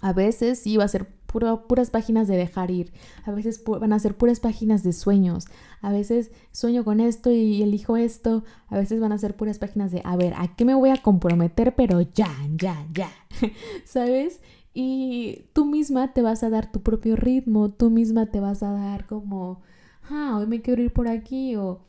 A 0.00 0.12
veces 0.12 0.58
sí 0.58 0.76
va 0.76 0.85
a 0.85 0.88
ser 0.88 1.08
puras 1.67 1.91
páginas 1.91 2.29
de 2.29 2.37
dejar 2.37 2.71
ir, 2.71 2.93
a 3.25 3.33
veces 3.33 3.62
van 3.65 3.93
a 3.93 3.99
ser 3.99 4.17
puras 4.17 4.41
páginas 4.41 4.83
de 4.83 4.93
sueños, 4.93 5.47
a 5.81 5.93
veces 5.93 6.31
sueño 6.53 6.85
con 6.85 7.00
esto 7.00 7.31
y 7.31 7.62
elijo 7.62 7.97
esto, 7.97 8.44
a 8.69 8.77
veces 8.77 9.00
van 9.00 9.12
a 9.12 9.19
ser 9.19 9.37
puras 9.37 9.59
páginas 9.59 9.93
de, 9.93 10.03
a 10.05 10.17
ver, 10.17 10.35
¿a 10.37 10.55
qué 10.56 10.65
me 10.65 10.75
voy 10.75 10.91
a 10.91 11.03
comprometer? 11.03 11.75
Pero 11.75 12.00
ya, 12.00 12.31
ya, 12.56 12.87
ya, 12.93 13.11
¿sabes? 13.85 14.41
Y 14.75 15.47
tú 15.53 15.65
misma 15.65 16.12
te 16.12 16.23
vas 16.23 16.43
a 16.43 16.50
dar 16.50 16.71
tu 16.71 16.83
propio 16.83 17.17
ritmo, 17.17 17.71
tú 17.71 17.91
misma 17.91 18.27
te 18.27 18.41
vas 18.41 18.62
a 18.62 18.73
dar 18.73 19.06
como, 19.06 19.62
ah, 20.11 20.37
hoy 20.39 20.47
me 20.47 20.61
quiero 20.61 20.82
ir 20.82 20.93
por 20.93 21.09
aquí 21.09 21.56
o 21.56 21.87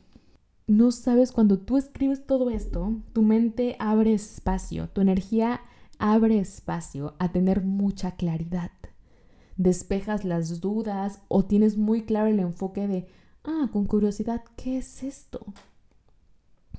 no 0.68 0.92
sabes 0.92 1.32
cuando 1.32 1.60
tú 1.60 1.78
escribes 1.78 2.26
todo 2.26 2.50
esto, 2.50 3.02
tu 3.14 3.24
mente 3.24 3.76
abre 3.80 4.14
espacio, 4.14 4.90
tu 4.90 5.02
energía 5.02 5.62
abre 5.98 6.40
espacio 6.40 7.16
a 7.20 7.32
tener 7.32 7.64
mucha 7.64 8.12
claridad. 8.12 8.72
Despejas 9.58 10.24
las 10.24 10.62
dudas 10.62 11.22
o 11.28 11.46
tienes 11.46 11.78
muy 11.78 12.04
claro 12.04 12.28
el 12.28 12.40
enfoque 12.40 12.88
de, 12.88 13.08
ah, 13.44 13.70
con 13.72 13.86
curiosidad, 13.86 14.44
¿qué 14.56 14.78
es 14.78 15.04
esto? 15.04 15.46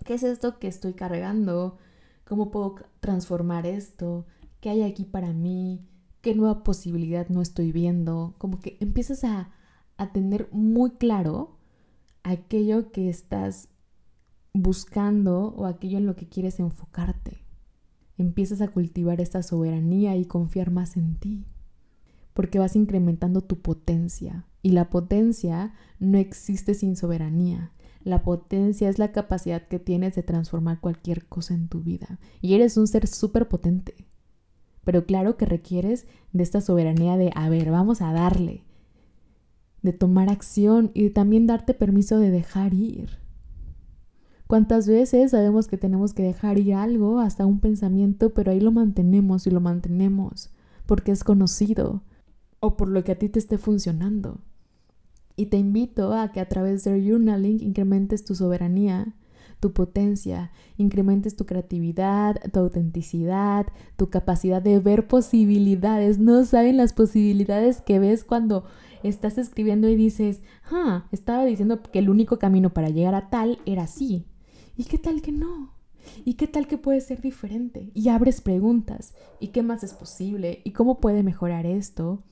¿Qué 0.04 0.14
es 0.14 0.23
esto 0.23 0.58
que 0.58 0.68
estoy 0.68 0.94
cargando? 0.94 1.76
¿Cómo 2.25 2.50
puedo 2.50 2.76
transformar 3.00 3.66
esto? 3.66 4.26
¿Qué 4.61 4.70
hay 4.70 4.82
aquí 4.82 5.04
para 5.04 5.32
mí? 5.32 5.88
qué 6.20 6.35
nueva 6.35 6.64
posibilidad 6.64 7.28
no 7.28 7.42
estoy 7.42 7.73
viendo, 7.73 8.35
como 8.38 8.61
que 8.61 8.76
empiezas 8.80 9.25
a, 9.25 9.50
a 9.97 10.12
tener 10.12 10.49
muy 10.52 10.90
claro 10.92 11.56
aquello 12.23 12.90
que 12.90 13.08
estás 13.08 13.68
buscando 14.52 15.54
o 15.56 15.66
aquello 15.66 15.99
en 15.99 16.06
lo 16.06 16.16
que 16.16 16.28
quieres 16.28 16.58
enfocarte. 16.58 17.44
Empiezas 18.16 18.61
a 18.61 18.68
cultivar 18.68 19.20
esta 19.20 19.42
soberanía 19.42 20.16
y 20.16 20.25
confiar 20.25 20.70
más 20.70 20.97
en 20.97 21.16
ti, 21.16 21.47
porque 22.38 22.61
vas 22.61 22.76
incrementando 22.76 23.40
tu 23.40 23.62
potencia. 23.62 24.47
Y 24.62 24.71
la 24.71 24.90
potencia 24.90 25.75
no 25.99 26.18
existe 26.18 26.75
sin 26.75 26.95
soberanía. 26.95 27.73
La 28.04 28.23
potencia 28.23 28.88
es 28.88 29.00
la 29.00 29.11
capacidad 29.11 29.66
que 29.66 29.80
tienes 29.80 30.14
de 30.14 30.23
transformar 30.23 30.78
cualquier 30.78 31.26
cosa 31.26 31.54
en 31.54 31.66
tu 31.66 31.80
vida. 31.80 32.21
Y 32.40 32.54
eres 32.54 32.76
un 32.76 32.87
ser 32.87 33.09
súper 33.09 33.49
potente 33.49 33.97
pero 34.88 35.04
claro 35.04 35.37
que 35.37 35.45
requieres 35.45 36.07
de 36.33 36.42
esta 36.42 36.62
soberanía 36.62 37.18
de, 37.18 37.30
a 37.35 37.50
ver, 37.50 37.71
vamos 37.71 38.00
a 38.00 38.11
darle, 38.11 38.64
de 39.83 39.92
tomar 39.92 40.30
acción 40.30 40.92
y 40.95 41.11
también 41.11 41.47
darte 41.47 41.75
permiso 41.75 42.18
de 42.18 42.30
dejar 42.30 42.73
ir. 42.73 43.18
¿Cuántas 44.47 44.88
veces 44.88 45.33
sabemos 45.33 45.68
que 45.68 45.76
tenemos 45.76 46.14
que 46.14 46.23
dejar 46.23 46.59
ir 46.59 46.73
algo, 46.73 47.18
hasta 47.18 47.45
un 47.45 47.61
pensamiento, 47.61 48.33
pero 48.33 48.50
ahí 48.50 48.61
lo 48.61 48.73
mantenemos 48.73 49.47
y 49.47 49.50
lo 49.50 49.61
mantenemos 49.61 50.54
porque 50.87 51.12
es 51.12 51.23
conocido 51.23 52.00
o 52.61 52.77
por 52.77 52.88
lo 52.88 53.05
que 53.05 53.12
a 53.12 53.19
ti 53.19 53.29
te 53.29 53.38
esté 53.38 53.59
funcionando? 53.59 54.41
Y 55.37 55.47
te 55.47 55.57
invito 55.57 56.12
a 56.12 56.33
que 56.33 56.41
a 56.41 56.49
través 56.49 56.85
de 56.85 57.00
journaling 57.00 57.61
incrementes 57.62 58.25
tu 58.25 58.35
soberanía 58.35 59.15
tu 59.61 59.73
potencia, 59.73 60.50
incrementes 60.77 61.37
tu 61.37 61.47
creatividad, 61.47 62.37
tu 62.53 62.61
autenticidad, 62.61 63.67
tu 63.97 64.09
capacidad 64.11 64.62
de 64.62 64.79
ver 64.79 65.07
posibilidades. 65.07 66.19
No 66.19 66.45
saben 66.45 66.77
las 66.77 66.93
posibilidades 66.93 67.81
que 67.81 67.99
ves 67.99 68.25
cuando 68.25 68.65
estás 69.03 69.38
escribiendo 69.38 69.88
y 69.88 69.97
dices, 69.97 70.43
ah, 70.71 71.07
estaba 71.12 71.45
diciendo 71.45 71.83
que 71.83 71.99
el 71.99 72.11
único 72.11 72.38
camino 72.38 72.71
para 72.71 72.91
llegar 72.91 73.15
a 73.15 73.31
tal 73.31 73.59
era 73.67 73.85
así. 73.85 74.27
¿Y 74.77 74.85
qué 74.85 74.99
tal 74.99 75.23
que 75.23 75.33
no? 75.33 75.73
¿Y 76.25 76.35
qué 76.35 76.47
tal 76.47 76.67
que 76.67 76.79
puede 76.79 77.00
ser 77.00 77.21
diferente? 77.21 77.91
Y 77.95 78.09
abres 78.09 78.41
preguntas. 78.41 79.15
¿Y 79.41 79.49
qué 79.49 79.62
más 79.62 79.83
es 79.83 79.93
posible? 79.93 80.61
¿Y 80.65 80.71
cómo 80.71 81.00
puede 81.00 81.23
mejorar 81.23 81.67
esto? 81.67 82.23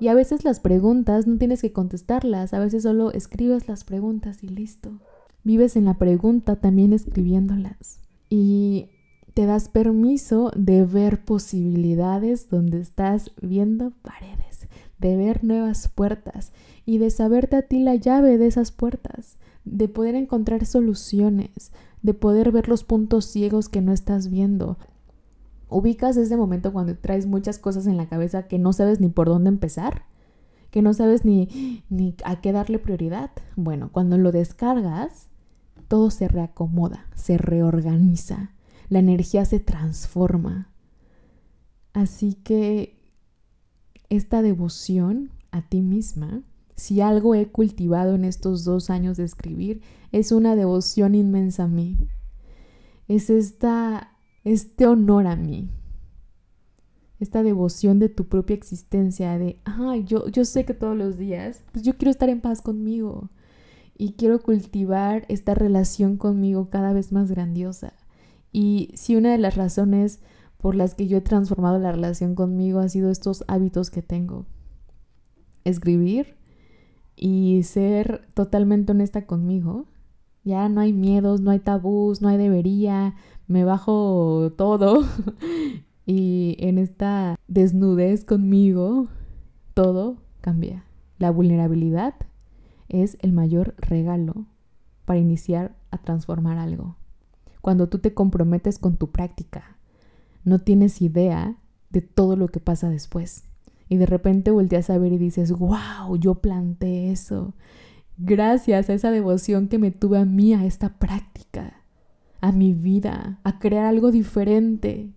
Y 0.00 0.08
a 0.08 0.14
veces 0.14 0.44
las 0.44 0.60
preguntas 0.60 1.26
no 1.26 1.36
tienes 1.36 1.60
que 1.60 1.72
contestarlas, 1.72 2.54
a 2.54 2.58
veces 2.58 2.84
solo 2.84 3.12
escribes 3.12 3.68
las 3.68 3.84
preguntas 3.84 4.42
y 4.42 4.48
listo. 4.48 4.98
Vives 5.44 5.76
en 5.76 5.84
la 5.84 5.98
pregunta 5.98 6.56
también 6.56 6.94
escribiéndolas. 6.94 8.00
Y 8.30 8.88
te 9.34 9.44
das 9.44 9.68
permiso 9.68 10.52
de 10.56 10.84
ver 10.84 11.24
posibilidades 11.24 12.48
donde 12.48 12.80
estás 12.80 13.32
viendo 13.42 13.92
paredes, 14.02 14.68
de 14.98 15.16
ver 15.16 15.44
nuevas 15.44 15.88
puertas 15.88 16.52
y 16.86 16.98
de 16.98 17.10
saberte 17.10 17.56
a 17.56 17.62
ti 17.62 17.80
la 17.80 17.94
llave 17.94 18.38
de 18.38 18.46
esas 18.46 18.72
puertas, 18.72 19.36
de 19.64 19.88
poder 19.88 20.14
encontrar 20.14 20.64
soluciones, 20.64 21.72
de 22.02 22.14
poder 22.14 22.52
ver 22.52 22.68
los 22.68 22.84
puntos 22.84 23.26
ciegos 23.26 23.68
que 23.68 23.82
no 23.82 23.92
estás 23.92 24.30
viendo. 24.30 24.78
Ubicas 25.70 26.16
ese 26.16 26.36
momento 26.36 26.72
cuando 26.72 26.96
traes 26.96 27.26
muchas 27.26 27.58
cosas 27.58 27.86
en 27.86 27.96
la 27.96 28.08
cabeza 28.08 28.48
que 28.48 28.58
no 28.58 28.72
sabes 28.72 29.00
ni 29.00 29.08
por 29.08 29.28
dónde 29.28 29.48
empezar, 29.48 30.04
que 30.70 30.82
no 30.82 30.94
sabes 30.94 31.24
ni, 31.24 31.82
ni 31.88 32.16
a 32.24 32.40
qué 32.40 32.52
darle 32.52 32.78
prioridad. 32.78 33.30
Bueno, 33.56 33.90
cuando 33.92 34.18
lo 34.18 34.32
descargas, 34.32 35.28
todo 35.88 36.10
se 36.10 36.28
reacomoda, 36.28 37.06
se 37.14 37.38
reorganiza, 37.38 38.50
la 38.88 38.98
energía 38.98 39.44
se 39.44 39.60
transforma. 39.60 40.68
Así 41.92 42.34
que 42.34 42.98
esta 44.08 44.42
devoción 44.42 45.30
a 45.50 45.62
ti 45.62 45.80
misma 45.80 46.42
si 46.80 47.02
algo 47.02 47.34
he 47.34 47.46
cultivado 47.46 48.14
en 48.14 48.24
estos 48.24 48.64
dos 48.64 48.88
años 48.88 49.18
de 49.18 49.24
escribir, 49.24 49.82
es 50.12 50.32
una 50.32 50.56
devoción 50.56 51.14
inmensa 51.14 51.64
a 51.64 51.68
mí. 51.68 51.98
Es 53.06 53.28
esta, 53.28 54.16
este 54.44 54.86
honor 54.86 55.26
a 55.26 55.36
mí. 55.36 55.68
Esta 57.18 57.42
devoción 57.42 57.98
de 57.98 58.08
tu 58.08 58.26
propia 58.28 58.54
existencia, 58.54 59.38
de, 59.38 59.60
ay, 59.64 60.04
yo, 60.04 60.28
yo 60.28 60.44
sé 60.44 60.64
que 60.64 60.74
todos 60.74 60.96
los 60.96 61.18
días, 61.18 61.62
pues 61.72 61.84
yo 61.84 61.96
quiero 61.96 62.10
estar 62.10 62.28
en 62.28 62.40
paz 62.40 62.62
conmigo. 62.62 63.30
Y 63.96 64.12
quiero 64.12 64.40
cultivar 64.40 65.26
esta 65.28 65.54
relación 65.54 66.16
conmigo 66.16 66.70
cada 66.70 66.94
vez 66.94 67.12
más 67.12 67.30
grandiosa. 67.30 67.92
Y 68.50 68.90
si 68.94 69.16
una 69.16 69.32
de 69.32 69.38
las 69.38 69.56
razones 69.56 70.20
por 70.56 70.74
las 70.74 70.94
que 70.94 71.06
yo 71.06 71.18
he 71.18 71.22
transformado 71.22 71.78
la 71.78 71.92
relación 71.92 72.34
conmigo 72.34 72.80
ha 72.80 72.88
sido 72.88 73.10
estos 73.10 73.44
hábitos 73.46 73.90
que 73.90 74.00
tengo. 74.00 74.46
Escribir, 75.64 76.40
y 77.22 77.62
ser 77.64 78.26
totalmente 78.32 78.92
honesta 78.92 79.26
conmigo. 79.26 79.84
Ya 80.42 80.70
no 80.70 80.80
hay 80.80 80.94
miedos, 80.94 81.42
no 81.42 81.50
hay 81.50 81.58
tabús, 81.58 82.22
no 82.22 82.28
hay 82.28 82.38
debería, 82.38 83.14
me 83.50 83.64
bajo 83.64 84.52
todo. 84.56 85.04
y 86.06 86.56
en 86.60 86.78
esta 86.78 87.36
desnudez 87.48 88.24
conmigo, 88.24 89.08
todo 89.74 90.18
cambia. 90.40 90.84
La 91.18 91.30
vulnerabilidad 91.32 92.14
es 92.88 93.18
el 93.20 93.32
mayor 93.32 93.74
regalo 93.78 94.46
para 95.04 95.18
iniciar 95.18 95.74
a 95.90 95.98
transformar 95.98 96.58
algo. 96.58 96.96
Cuando 97.60 97.88
tú 97.88 97.98
te 97.98 98.14
comprometes 98.14 98.78
con 98.78 98.96
tu 98.96 99.10
práctica, 99.10 99.76
no 100.44 100.60
tienes 100.60 101.02
idea 101.02 101.56
de 101.90 102.02
todo 102.02 102.36
lo 102.36 102.48
que 102.48 102.60
pasa 102.60 102.88
después. 102.88 103.44
Y 103.88 103.96
de 103.96 104.06
repente 104.06 104.52
volteas 104.52 104.90
a 104.90 104.98
ver 104.98 105.12
y 105.12 105.18
dices, 105.18 105.50
wow, 105.50 106.16
yo 106.20 106.36
planté 106.36 107.10
eso. 107.10 107.52
Gracias 108.16 108.88
a 108.88 108.94
esa 108.94 109.10
devoción 109.10 109.66
que 109.66 109.78
me 109.78 109.90
tuve 109.90 110.18
a 110.18 110.24
mí, 110.24 110.54
a 110.54 110.64
esta 110.64 110.98
práctica, 111.00 111.79
a 112.40 112.52
mi 112.52 112.74
vida, 112.74 113.40
a 113.44 113.58
crear 113.58 113.86
algo 113.86 114.10
diferente. 114.10 115.10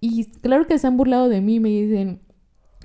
Y 0.00 0.24
claro 0.40 0.66
que 0.66 0.78
se 0.78 0.86
han 0.86 0.96
burlado 0.96 1.28
de 1.28 1.40
mí, 1.40 1.60
me 1.60 1.68
dicen, 1.68 2.20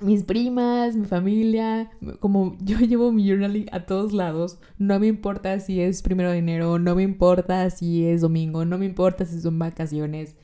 mis 0.02 0.22
primas, 0.22 0.96
mi 0.96 1.06
familia, 1.06 1.90
como 2.20 2.56
yo 2.60 2.78
llevo 2.80 3.12
mi 3.12 3.28
journaling 3.28 3.68
a 3.72 3.86
todos 3.86 4.12
lados, 4.12 4.58
no 4.78 4.98
me 5.00 5.08
importa 5.08 5.58
si 5.60 5.80
es 5.80 6.02
primero 6.02 6.30
de 6.30 6.38
enero, 6.38 6.78
no 6.78 6.94
me 6.94 7.02
importa 7.02 7.68
si 7.70 8.06
es 8.06 8.20
domingo, 8.20 8.64
no 8.64 8.78
me 8.78 8.86
importa 8.86 9.24
si 9.24 9.40
son 9.40 9.58
vacaciones. 9.58 10.36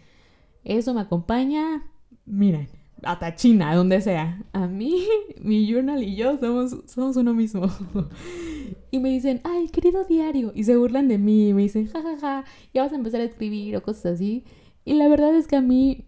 Eso 0.64 0.94
me 0.94 1.02
acompaña, 1.02 1.82
miren, 2.24 2.68
hasta 3.06 3.34
China, 3.34 3.74
donde 3.74 4.00
sea. 4.00 4.42
A 4.52 4.66
mí, 4.66 5.06
mi 5.40 5.66
journal 5.66 6.02
y 6.02 6.16
yo 6.16 6.38
somos, 6.38 6.76
somos 6.86 7.16
uno 7.16 7.34
mismo. 7.34 7.68
y 8.90 8.98
me 8.98 9.10
dicen, 9.10 9.40
ay, 9.44 9.68
querido 9.68 10.04
diario. 10.04 10.52
Y 10.54 10.64
se 10.64 10.76
burlan 10.76 11.08
de 11.08 11.18
mí. 11.18 11.50
Y 11.50 11.54
me 11.54 11.62
dicen, 11.62 11.86
jajaja, 11.86 12.16
ja, 12.16 12.42
ja, 12.42 12.44
ya 12.72 12.82
vas 12.82 12.92
a 12.92 12.96
empezar 12.96 13.20
a 13.20 13.24
escribir 13.24 13.76
o 13.76 13.82
cosas 13.82 14.14
así. 14.14 14.44
Y 14.84 14.94
la 14.94 15.08
verdad 15.08 15.34
es 15.34 15.46
que 15.46 15.56
a 15.56 15.60
mí, 15.60 16.04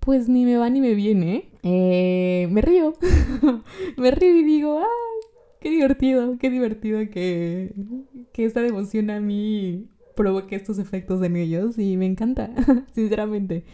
pues 0.00 0.28
ni 0.28 0.44
me 0.44 0.56
va 0.56 0.70
ni 0.70 0.80
me 0.80 0.94
viene. 0.94 1.50
Eh, 1.62 2.48
me 2.50 2.60
río. 2.62 2.94
me 3.96 4.10
río 4.10 4.36
y 4.36 4.44
digo, 4.44 4.78
ay, 4.78 5.30
qué 5.60 5.70
divertido, 5.70 6.38
qué 6.38 6.50
divertido 6.50 7.00
que, 7.10 7.74
que 8.32 8.44
esta 8.44 8.62
devoción 8.62 9.10
a 9.10 9.20
mí 9.20 9.86
provoque 10.16 10.56
estos 10.56 10.78
efectos 10.78 11.22
en 11.22 11.36
ellos. 11.36 11.78
Y 11.78 11.96
me 11.96 12.06
encanta, 12.06 12.50
sinceramente 12.94 13.64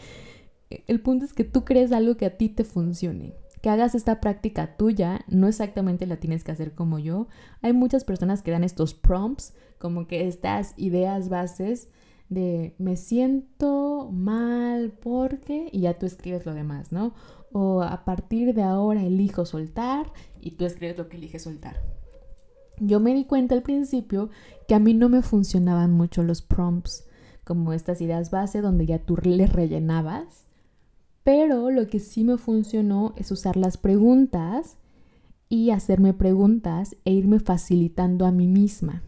el 0.70 1.00
punto 1.00 1.24
es 1.24 1.32
que 1.32 1.44
tú 1.44 1.64
crees 1.64 1.92
algo 1.92 2.16
que 2.16 2.26
a 2.26 2.36
ti 2.36 2.48
te 2.48 2.64
funcione. 2.64 3.34
Que 3.62 3.70
hagas 3.70 3.94
esta 3.94 4.20
práctica 4.20 4.76
tuya, 4.76 5.24
no 5.28 5.48
exactamente 5.48 6.06
la 6.06 6.18
tienes 6.18 6.44
que 6.44 6.52
hacer 6.52 6.72
como 6.72 6.98
yo. 6.98 7.28
Hay 7.62 7.72
muchas 7.72 8.04
personas 8.04 8.42
que 8.42 8.50
dan 8.50 8.64
estos 8.64 8.94
prompts, 8.94 9.54
como 9.78 10.06
que 10.06 10.26
estas 10.26 10.74
ideas 10.76 11.28
bases 11.28 11.88
de 12.28 12.74
me 12.78 12.96
siento 12.96 14.10
mal 14.12 14.92
porque 15.00 15.68
y 15.72 15.80
ya 15.80 15.98
tú 15.98 16.06
escribes 16.06 16.44
lo 16.44 16.54
demás, 16.54 16.92
¿no? 16.92 17.14
O 17.52 17.82
a 17.82 18.04
partir 18.04 18.54
de 18.54 18.62
ahora 18.62 19.04
elijo 19.04 19.46
soltar 19.46 20.12
y 20.40 20.52
tú 20.52 20.64
escribes 20.64 20.98
lo 20.98 21.08
que 21.08 21.16
eliges 21.16 21.42
soltar. 21.42 21.80
Yo 22.78 23.00
me 23.00 23.14
di 23.14 23.24
cuenta 23.24 23.54
al 23.54 23.62
principio 23.62 24.28
que 24.68 24.74
a 24.74 24.78
mí 24.78 24.92
no 24.92 25.08
me 25.08 25.22
funcionaban 25.22 25.92
mucho 25.92 26.22
los 26.22 26.42
prompts, 26.42 27.06
como 27.44 27.72
estas 27.72 28.00
ideas 28.00 28.30
base 28.30 28.60
donde 28.60 28.86
ya 28.86 28.98
tú 28.98 29.16
les 29.22 29.52
rellenabas 29.52 30.46
pero 31.26 31.72
lo 31.72 31.88
que 31.88 31.98
sí 31.98 32.22
me 32.22 32.38
funcionó 32.38 33.12
es 33.16 33.32
usar 33.32 33.56
las 33.56 33.78
preguntas 33.78 34.76
y 35.48 35.70
hacerme 35.70 36.14
preguntas 36.14 36.94
e 37.04 37.10
irme 37.10 37.40
facilitando 37.40 38.26
a 38.26 38.30
mí 38.30 38.46
misma. 38.46 39.02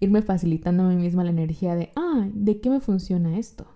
Irme 0.00 0.20
facilitando 0.20 0.82
a 0.82 0.88
mí 0.88 0.96
misma 0.96 1.22
la 1.22 1.30
energía 1.30 1.76
de, 1.76 1.92
ah, 1.94 2.28
¿de 2.34 2.60
qué 2.60 2.70
me 2.70 2.80
funciona 2.80 3.38
esto? 3.38 3.68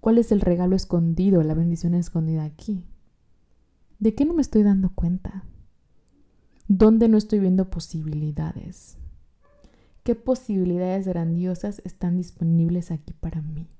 ¿Cuál 0.00 0.18
es 0.18 0.32
el 0.32 0.42
regalo 0.42 0.76
escondido, 0.76 1.42
la 1.42 1.54
bendición 1.54 1.94
escondida 1.94 2.44
aquí? 2.44 2.84
¿De 3.98 4.14
qué 4.14 4.26
no 4.26 4.34
me 4.34 4.42
estoy 4.42 4.62
dando 4.62 4.90
cuenta? 4.94 5.46
¿Dónde 6.68 7.08
no 7.08 7.16
estoy 7.16 7.38
viendo 7.38 7.70
posibilidades? 7.70 8.98
¿Qué 10.02 10.14
posibilidades 10.14 11.08
grandiosas 11.08 11.80
están 11.86 12.18
disponibles 12.18 12.90
aquí 12.90 13.14
para 13.14 13.40
mí? 13.40 13.70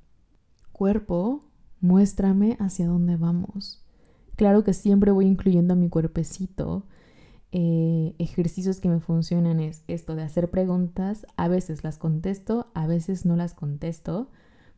Cuerpo, 0.72 1.44
muéstrame 1.84 2.56
hacia 2.60 2.86
dónde 2.86 3.16
vamos. 3.16 3.84
Claro 4.36 4.64
que 4.64 4.72
siempre 4.72 5.12
voy 5.12 5.26
incluyendo 5.26 5.74
a 5.74 5.76
mi 5.76 5.90
cuerpecito. 5.90 6.86
Eh, 7.52 8.14
ejercicios 8.18 8.80
que 8.80 8.88
me 8.88 9.00
funcionan 9.00 9.60
es 9.60 9.84
esto 9.86 10.16
de 10.16 10.22
hacer 10.22 10.50
preguntas. 10.50 11.26
A 11.36 11.46
veces 11.46 11.84
las 11.84 11.98
contesto, 11.98 12.68
a 12.72 12.86
veces 12.86 13.26
no 13.26 13.36
las 13.36 13.52
contesto. 13.52 14.30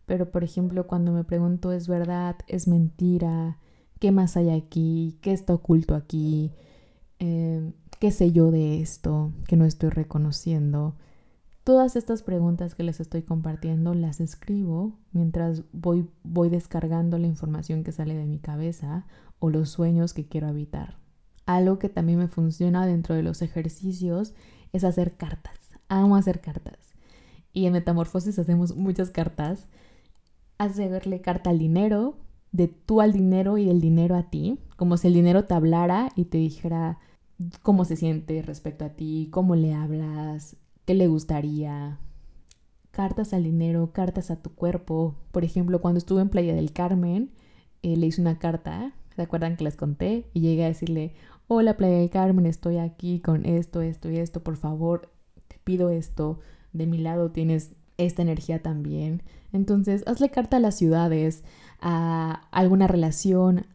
Pero 0.04 0.32
por 0.32 0.42
ejemplo, 0.42 0.88
cuando 0.88 1.12
me 1.12 1.22
pregunto 1.22 1.70
es 1.70 1.86
verdad, 1.86 2.36
es 2.48 2.66
mentira, 2.66 3.58
qué 4.00 4.10
más 4.10 4.36
hay 4.36 4.50
aquí, 4.50 5.16
qué 5.22 5.32
está 5.32 5.54
oculto 5.54 5.94
aquí, 5.94 6.50
eh, 7.20 7.72
qué 8.00 8.10
sé 8.10 8.32
yo 8.32 8.50
de 8.50 8.80
esto 8.80 9.32
que 9.46 9.56
no 9.56 9.64
estoy 9.64 9.90
reconociendo. 9.90 10.96
Todas 11.66 11.96
estas 11.96 12.22
preguntas 12.22 12.76
que 12.76 12.84
les 12.84 13.00
estoy 13.00 13.22
compartiendo 13.22 13.92
las 13.92 14.20
escribo 14.20 14.92
mientras 15.10 15.64
voy, 15.72 16.08
voy 16.22 16.48
descargando 16.48 17.18
la 17.18 17.26
información 17.26 17.82
que 17.82 17.90
sale 17.90 18.14
de 18.14 18.24
mi 18.24 18.38
cabeza 18.38 19.04
o 19.40 19.50
los 19.50 19.70
sueños 19.70 20.14
que 20.14 20.28
quiero 20.28 20.46
habitar. 20.46 20.96
Algo 21.44 21.80
que 21.80 21.88
también 21.88 22.20
me 22.20 22.28
funciona 22.28 22.86
dentro 22.86 23.16
de 23.16 23.24
los 23.24 23.42
ejercicios 23.42 24.32
es 24.72 24.84
hacer 24.84 25.16
cartas. 25.16 25.58
Amo 25.88 26.14
hacer 26.14 26.40
cartas. 26.40 26.94
Y 27.52 27.66
en 27.66 27.72
Metamorfosis 27.72 28.38
hacemos 28.38 28.76
muchas 28.76 29.10
cartas. 29.10 29.66
Hacerle 30.58 31.20
carta 31.20 31.50
al 31.50 31.58
dinero, 31.58 32.16
de 32.52 32.68
tú 32.68 33.00
al 33.00 33.12
dinero 33.12 33.58
y 33.58 33.64
del 33.64 33.80
dinero 33.80 34.14
a 34.14 34.30
ti, 34.30 34.60
como 34.76 34.96
si 34.98 35.08
el 35.08 35.14
dinero 35.14 35.46
te 35.46 35.54
hablara 35.54 36.12
y 36.14 36.26
te 36.26 36.38
dijera 36.38 37.00
cómo 37.62 37.84
se 37.84 37.96
siente 37.96 38.40
respecto 38.42 38.84
a 38.84 38.90
ti, 38.90 39.26
cómo 39.32 39.56
le 39.56 39.74
hablas, 39.74 40.56
qué 40.86 40.94
le 40.94 41.08
gustaría, 41.08 41.98
cartas 42.92 43.34
al 43.34 43.42
dinero, 43.44 43.92
cartas 43.92 44.30
a 44.30 44.40
tu 44.40 44.50
cuerpo. 44.54 45.16
Por 45.32 45.44
ejemplo, 45.44 45.80
cuando 45.80 45.98
estuve 45.98 46.22
en 46.22 46.30
Playa 46.30 46.54
del 46.54 46.72
Carmen, 46.72 47.30
eh, 47.82 47.96
le 47.96 48.06
hice 48.06 48.22
una 48.22 48.38
carta, 48.38 48.94
¿se 49.14 49.22
acuerdan 49.22 49.56
que 49.56 49.64
les 49.64 49.76
conté? 49.76 50.30
Y 50.32 50.40
llegué 50.40 50.64
a 50.64 50.68
decirle, 50.68 51.14
hola 51.48 51.76
Playa 51.76 51.98
del 51.98 52.08
Carmen, 52.10 52.46
estoy 52.46 52.78
aquí 52.78 53.20
con 53.20 53.44
esto, 53.44 53.82
esto 53.82 54.10
y 54.10 54.16
esto, 54.16 54.42
por 54.42 54.56
favor, 54.56 55.10
te 55.48 55.58
pido 55.64 55.90
esto, 55.90 56.38
de 56.72 56.86
mi 56.86 56.98
lado 56.98 57.32
tienes 57.32 57.74
esta 57.98 58.22
energía 58.22 58.62
también. 58.62 59.22
Entonces, 59.52 60.04
hazle 60.06 60.30
carta 60.30 60.58
a 60.58 60.60
las 60.60 60.76
ciudades, 60.76 61.44
a 61.80 62.46
alguna 62.52 62.86
relación. 62.86 63.66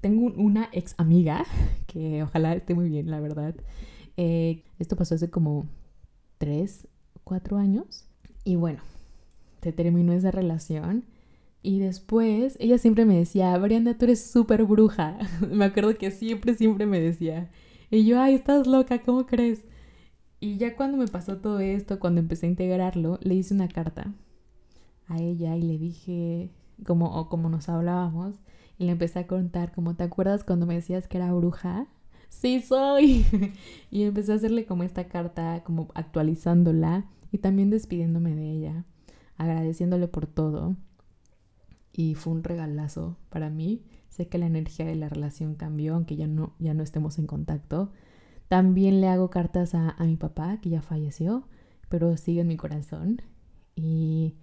Tengo 0.00 0.32
una 0.36 0.68
ex 0.72 0.94
amiga 0.98 1.44
que 1.86 2.22
ojalá 2.22 2.54
esté 2.54 2.74
muy 2.74 2.88
bien, 2.88 3.10
la 3.10 3.18
verdad. 3.20 3.54
Eh, 4.16 4.62
esto 4.78 4.96
pasó 4.96 5.16
hace 5.16 5.30
como 5.30 5.66
tres, 6.40 6.88
cuatro 7.22 7.58
años. 7.58 8.08
Y 8.44 8.56
bueno, 8.56 8.80
se 9.62 9.72
terminó 9.72 10.14
esa 10.14 10.30
relación. 10.30 11.04
Y 11.62 11.78
después 11.78 12.56
ella 12.58 12.78
siempre 12.78 13.04
me 13.04 13.18
decía, 13.18 13.56
Brianda, 13.58 13.96
tú 13.98 14.06
eres 14.06 14.24
súper 14.24 14.64
bruja. 14.64 15.18
me 15.52 15.66
acuerdo 15.66 15.96
que 15.96 16.10
siempre, 16.10 16.54
siempre 16.54 16.86
me 16.86 16.98
decía. 16.98 17.50
Y 17.90 18.06
yo, 18.06 18.18
ay, 18.18 18.34
estás 18.34 18.66
loca, 18.66 19.02
¿cómo 19.02 19.26
crees? 19.26 19.66
Y 20.40 20.56
ya 20.56 20.74
cuando 20.74 20.96
me 20.96 21.06
pasó 21.06 21.36
todo 21.36 21.60
esto, 21.60 22.00
cuando 22.00 22.20
empecé 22.20 22.46
a 22.46 22.50
integrarlo, 22.50 23.18
le 23.20 23.34
hice 23.34 23.52
una 23.52 23.68
carta 23.68 24.14
a 25.08 25.20
ella 25.20 25.54
y 25.56 25.62
le 25.62 25.76
dije, 25.76 26.50
como, 26.86 27.20
o 27.20 27.28
como 27.28 27.50
nos 27.50 27.68
hablábamos, 27.68 28.36
y 28.78 28.86
le 28.86 28.92
empecé 28.92 29.18
a 29.18 29.26
contar, 29.26 29.72
como, 29.72 29.94
¿te 29.94 30.04
acuerdas 30.04 30.42
cuando 30.42 30.64
me 30.64 30.76
decías 30.76 31.06
que 31.06 31.18
era 31.18 31.34
bruja? 31.34 31.86
Sí, 32.30 32.62
soy. 32.62 33.26
y 33.90 34.04
empecé 34.04 34.32
a 34.32 34.36
hacerle 34.36 34.64
como 34.64 34.82
esta 34.82 35.08
carta, 35.08 35.62
como 35.62 35.88
actualizándola 35.94 37.04
y 37.30 37.38
también 37.38 37.68
despidiéndome 37.68 38.34
de 38.34 38.50
ella, 38.50 38.84
agradeciéndole 39.36 40.08
por 40.08 40.26
todo. 40.26 40.76
Y 41.92 42.14
fue 42.14 42.32
un 42.32 42.42
regalazo 42.42 43.18
para 43.28 43.50
mí. 43.50 43.84
Sé 44.08 44.28
que 44.28 44.38
la 44.38 44.46
energía 44.46 44.86
de 44.86 44.96
la 44.96 45.10
relación 45.10 45.54
cambió, 45.54 45.94
aunque 45.94 46.16
ya 46.16 46.26
no, 46.26 46.54
ya 46.58 46.72
no 46.72 46.82
estemos 46.82 47.18
en 47.18 47.26
contacto 47.26 47.92
también 48.50 49.00
le 49.00 49.06
hago 49.06 49.30
cartas 49.30 49.76
a, 49.76 49.94
mi 50.00 50.16
papá, 50.16 50.58
que 50.60 50.70
ya 50.70 50.82
falleció, 50.82 51.46
pero 51.88 52.16
sigue 52.16 52.40
en 52.40 52.48
mi 52.48 52.56
corazón. 52.56 53.22
Y 53.76 54.34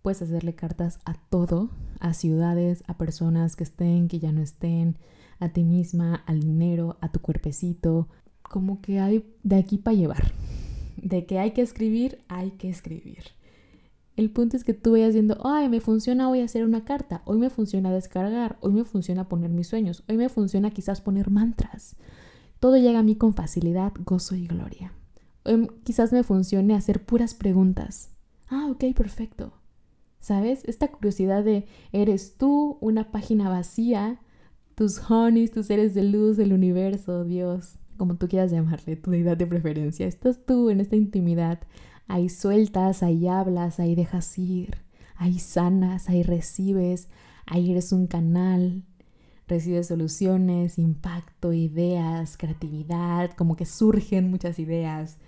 puedes 0.00 0.22
hacerle 0.22 0.54
cartas 0.54 1.00
a 1.04 1.12
todo, 1.12 1.68
a 2.00 2.14
ciudades, 2.14 2.82
a 2.86 2.96
personas 2.96 3.54
que 3.54 3.64
estén, 3.64 4.08
que 4.08 4.20
ya 4.20 4.32
no 4.32 4.40
estén, 4.40 4.96
a 5.42 5.48
ti 5.48 5.64
misma, 5.64 6.22
al 6.26 6.40
dinero, 6.40 6.96
a 7.00 7.10
tu 7.10 7.20
cuerpecito. 7.20 8.08
Como 8.42 8.80
que 8.80 9.00
hay 9.00 9.24
de 9.42 9.56
aquí 9.56 9.78
para 9.78 9.96
llevar. 9.96 10.32
De 10.96 11.26
que 11.26 11.38
hay 11.38 11.50
que 11.50 11.62
escribir, 11.62 12.18
hay 12.28 12.52
que 12.52 12.68
escribir. 12.68 13.24
El 14.16 14.30
punto 14.30 14.56
es 14.56 14.64
que 14.64 14.74
tú 14.74 14.92
vayas 14.92 15.14
viendo, 15.14 15.38
ay, 15.44 15.68
me 15.68 15.80
funciona 15.80 16.28
hoy 16.28 16.40
hacer 16.40 16.64
una 16.64 16.84
carta, 16.84 17.22
hoy 17.24 17.38
me 17.38 17.48
funciona 17.48 17.90
descargar, 17.90 18.58
hoy 18.60 18.72
me 18.72 18.84
funciona 18.84 19.28
poner 19.28 19.50
mis 19.50 19.68
sueños, 19.68 20.04
hoy 20.08 20.18
me 20.18 20.28
funciona 20.28 20.70
quizás 20.70 21.00
poner 21.00 21.30
mantras. 21.30 21.96
Todo 22.60 22.76
llega 22.76 22.98
a 22.98 23.02
mí 23.02 23.16
con 23.16 23.34
facilidad, 23.34 23.92
gozo 24.04 24.36
y 24.36 24.46
gloria. 24.46 24.92
Em, 25.44 25.66
quizás 25.82 26.12
me 26.12 26.22
funcione 26.22 26.74
hacer 26.74 27.04
puras 27.04 27.34
preguntas. 27.34 28.10
Ah, 28.48 28.68
ok, 28.70 28.94
perfecto. 28.94 29.54
¿Sabes? 30.20 30.62
Esta 30.66 30.88
curiosidad 30.88 31.42
de, 31.42 31.66
¿eres 31.90 32.36
tú 32.36 32.76
una 32.80 33.10
página 33.10 33.48
vacía? 33.48 34.20
Tus 34.82 34.98
honeys, 35.08 35.52
tus 35.52 35.66
seres 35.66 35.94
de 35.94 36.02
luz 36.02 36.36
del 36.36 36.52
universo, 36.52 37.22
Dios, 37.22 37.76
como 37.98 38.16
tú 38.16 38.26
quieras 38.26 38.50
llamarle, 38.50 38.96
tu 38.96 39.12
deidad 39.12 39.36
de 39.36 39.46
preferencia. 39.46 40.08
Estás 40.08 40.44
tú 40.44 40.70
en 40.70 40.80
esta 40.80 40.96
intimidad. 40.96 41.60
Ahí 42.08 42.28
sueltas, 42.28 43.04
ahí 43.04 43.28
hablas, 43.28 43.78
ahí 43.78 43.94
dejas 43.94 44.36
ir, 44.36 44.78
ahí 45.14 45.38
sanas, 45.38 46.08
ahí 46.08 46.24
recibes, 46.24 47.10
ahí 47.46 47.70
eres 47.70 47.92
un 47.92 48.08
canal, 48.08 48.82
recibes 49.46 49.86
soluciones, 49.86 50.80
impacto, 50.80 51.52
ideas, 51.52 52.36
creatividad, 52.36 53.30
como 53.34 53.54
que 53.54 53.66
surgen 53.66 54.32
muchas 54.32 54.58
ideas. 54.58 55.18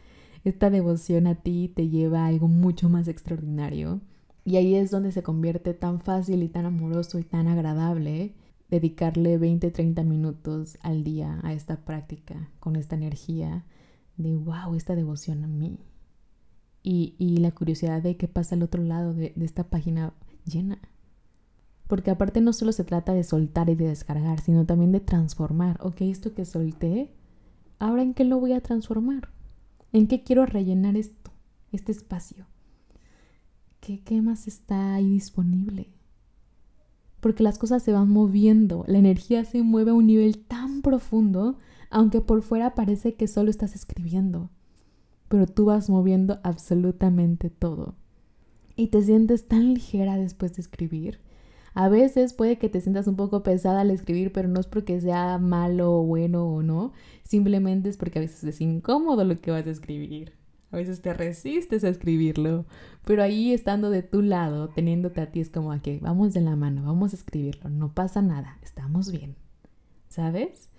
Esta 0.42 0.68
devoción 0.68 1.28
a 1.28 1.37
ti 1.37 1.73
te 1.73 1.88
lleva 1.88 2.25
a 2.25 2.26
algo 2.26 2.49
mucho 2.49 2.88
más 2.88 3.06
extraordinario. 3.06 4.00
Y 4.44 4.56
ahí 4.56 4.75
es 4.75 4.90
donde 4.90 5.12
se 5.12 5.23
convierte 5.23 5.75
tan 5.75 6.00
fácil 6.00 6.42
y 6.42 6.49
tan 6.49 6.66
amoroso 6.66 7.20
y 7.20 7.23
tan 7.23 7.46
agradable 7.46 8.34
dedicarle 8.71 9.38
20, 9.38 9.71
30 9.71 10.02
minutos 10.04 10.78
al 10.83 11.04
día 11.04 11.40
a 11.42 11.52
esta 11.52 11.85
práctica, 11.85 12.50
con 12.61 12.76
esta 12.76 12.97
energía 12.97 13.64
de, 14.16 14.37
wow, 14.37 14.75
esta 14.75 14.94
devoción 14.94 15.44
a 15.44 15.49
mí. 15.49 15.78
Y, 16.83 17.14
y 17.18 17.38
la 17.38 17.50
curiosidad 17.50 18.02
de 18.02 18.16
qué 18.16 18.28
pasa 18.28 18.54
al 18.54 18.62
otro 18.62 18.83
lado 18.83 19.14
de, 19.14 19.33
de 19.35 19.44
esta 19.44 19.64
página 19.64 20.12
llena. 20.44 20.78
Porque 21.86 22.10
aparte 22.10 22.41
no 22.41 22.52
solo 22.52 22.73
se 22.73 22.84
trata 22.84 23.15
de 23.15 23.25
soltar 23.25 23.69
y 23.71 23.75
de 23.75 23.88
descargar, 23.88 24.41
sino 24.41 24.67
también 24.67 24.93
de 24.93 25.00
transformar. 25.00 25.78
Ok, 25.82 26.02
esto 26.02 26.34
que 26.34 26.45
solté, 26.45 27.10
ahora 27.78 28.02
en 28.02 28.15
qué 28.15 28.25
lo 28.25 28.38
voy 28.38 28.52
a 28.52 28.60
transformar? 28.60 29.28
¿En 29.93 30.08
qué 30.08 30.23
quiero 30.23 30.45
rellenar 30.47 30.97
esto, 30.97 31.30
este 31.73 31.93
espacio? 31.93 32.47
¿Qué, 33.80 34.02
qué 34.02 34.23
más 34.23 34.49
está 34.49 34.95
ahí 34.95 35.10
disponible? 35.10 35.94
Porque 37.25 37.43
las 37.43 37.56
cosas 37.56 37.82
se 37.82 37.93
van 37.93 38.10
moviendo, 38.10 38.84
la 38.87 38.99
energía 38.99 39.47
se 39.47 39.63
mueve 39.63 39.93
a 39.93 39.95
un 39.95 40.06
nivel 40.06 40.37
tan 40.37 40.82
profundo, 40.82 41.56
aunque 41.89 42.21
por 42.21 42.43
fuera 42.43 42.75
parece 42.75 43.15
que 43.15 43.28
solo 43.28 43.49
estás 43.49 43.75
escribiendo, 43.75 44.50
pero 45.28 45.47
tú 45.47 45.65
vas 45.65 45.89
moviendo 45.89 46.39
absolutamente 46.43 47.49
todo. 47.49 47.95
Y 48.76 48.89
te 48.89 49.00
sientes 49.00 49.49
tan 49.49 49.73
ligera 49.73 50.19
después 50.19 50.54
de 50.54 50.60
escribir 50.60 51.21
a 51.75 51.89
veces 51.89 52.34
puede 52.34 52.56
que 52.56 52.69
te 52.69 52.80
sientas 52.80 53.08
un 53.08 53.17
poco 53.17 53.43
pesada 53.43 53.80
al 53.80 53.91
escribir, 53.91 54.32
pero 54.32 54.49
no 54.49 54.60
es 54.60 54.67
porque 54.67 55.00
sea 55.00 55.39
malo 55.39 55.93
o 55.93 56.04
bueno 56.04 56.47
o 56.47 56.63
no, 56.63 56.93
simplemente 57.25 57.89
es 57.89 57.97
porque 57.97 58.21
a 58.21 58.23
veces 58.23 58.45
es 58.45 58.60
incómodo 58.60 59.25
lo 59.25 59.41
que 59.41 59.50
vas 59.50 59.67
a 59.67 59.71
escribir. 59.71 60.32
A 60.75 60.76
veces 60.76 61.02
te 61.02 61.15
resistes 61.15 61.84
a 61.84 61.89
escribirlo, 61.89 62.67
pero 63.04 63.23
ahí 63.23 63.52
estando 63.52 63.91
de 63.91 64.02
tu 64.02 64.23
lado, 64.23 64.71
teniéndote 64.71 65.21
a 65.21 65.30
ti, 65.30 65.39
es 65.39 65.49
como 65.49 65.71
que 65.80 66.00
vamos 66.02 66.34
de 66.34 66.41
la 66.41 66.56
mano, 66.56 66.82
vamos 66.82 67.13
a 67.13 67.17
escribirlo, 67.17 67.71
no 67.71 67.95
pasa 67.95 68.23
nada, 68.23 68.58
estamos 68.60 69.13
bien. 69.13 69.37
¿Sabes? 70.08 70.71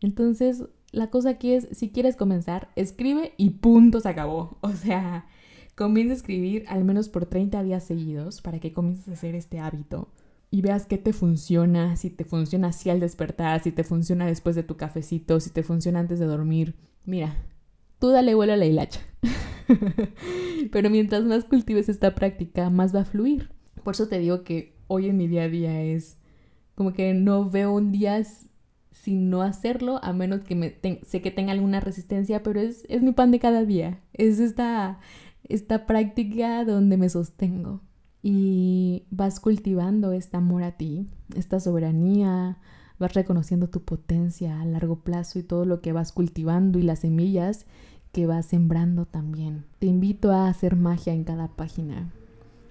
Entonces, 0.00 0.62
la 0.92 1.10
cosa 1.10 1.30
aquí 1.30 1.54
es, 1.54 1.66
si 1.72 1.90
quieres 1.90 2.14
comenzar, 2.14 2.68
escribe 2.76 3.32
y 3.36 3.50
punto, 3.50 3.98
se 3.98 4.10
acabó. 4.10 4.58
O 4.60 4.70
sea, 4.74 5.26
comienza 5.74 6.12
a 6.12 6.18
escribir 6.18 6.64
al 6.68 6.84
menos 6.84 7.08
por 7.08 7.26
30 7.26 7.64
días 7.64 7.82
seguidos 7.82 8.42
para 8.42 8.60
que 8.60 8.72
comiences 8.72 9.08
a 9.08 9.14
hacer 9.14 9.34
este 9.34 9.58
hábito 9.58 10.06
y 10.52 10.62
veas 10.62 10.86
qué 10.86 10.98
te 10.98 11.12
funciona, 11.12 11.96
si 11.96 12.10
te 12.10 12.24
funciona 12.24 12.68
así 12.68 12.90
al 12.90 13.00
despertar, 13.00 13.60
si 13.60 13.72
te 13.72 13.82
funciona 13.82 14.24
después 14.24 14.54
de 14.54 14.62
tu 14.62 14.76
cafecito, 14.76 15.40
si 15.40 15.50
te 15.50 15.64
funciona 15.64 15.98
antes 15.98 16.20
de 16.20 16.26
dormir. 16.26 16.76
Mira, 17.04 17.34
tú 18.02 18.08
dale 18.08 18.34
vuelo 18.34 18.54
a 18.54 18.56
la 18.56 18.66
hilacha. 18.66 19.00
Pero 20.72 20.90
mientras 20.90 21.22
más 21.22 21.44
cultives 21.44 21.88
esta 21.88 22.16
práctica, 22.16 22.68
más 22.68 22.92
va 22.92 23.02
a 23.02 23.04
fluir. 23.04 23.52
Por 23.84 23.94
eso 23.94 24.08
te 24.08 24.18
digo 24.18 24.42
que 24.42 24.74
hoy 24.88 25.08
en 25.08 25.16
mi 25.16 25.28
día 25.28 25.44
a 25.44 25.48
día 25.48 25.80
es 25.82 26.18
como 26.74 26.92
que 26.92 27.14
no 27.14 27.48
veo 27.48 27.72
un 27.72 27.92
día 27.92 28.20
sin 28.90 29.30
no 29.30 29.42
hacerlo, 29.42 30.00
a 30.02 30.12
menos 30.12 30.40
que 30.40 30.56
me 30.56 30.80
sé 31.06 31.22
que 31.22 31.30
tenga 31.30 31.52
alguna 31.52 31.78
resistencia, 31.78 32.42
pero 32.42 32.58
es, 32.58 32.84
es 32.88 33.02
mi 33.02 33.12
pan 33.12 33.30
de 33.30 33.38
cada 33.38 33.64
día. 33.64 34.00
Es 34.14 34.40
esta, 34.40 34.98
esta 35.44 35.86
práctica 35.86 36.64
donde 36.64 36.96
me 36.96 37.08
sostengo 37.08 37.82
y 38.20 39.04
vas 39.10 39.38
cultivando 39.38 40.10
este 40.10 40.36
amor 40.36 40.64
a 40.64 40.72
ti, 40.72 41.06
esta 41.36 41.60
soberanía, 41.60 42.58
vas 43.02 43.14
reconociendo 43.14 43.68
tu 43.68 43.82
potencia 43.82 44.60
a 44.60 44.64
largo 44.64 44.96
plazo 45.00 45.38
y 45.38 45.42
todo 45.42 45.64
lo 45.64 45.80
que 45.80 45.92
vas 45.92 46.12
cultivando 46.12 46.78
y 46.78 46.82
las 46.82 47.00
semillas 47.00 47.66
que 48.12 48.26
vas 48.26 48.46
sembrando 48.46 49.06
también. 49.06 49.64
Te 49.80 49.86
invito 49.86 50.30
a 50.30 50.48
hacer 50.48 50.76
magia 50.76 51.12
en 51.12 51.24
cada 51.24 51.48
página, 51.48 52.12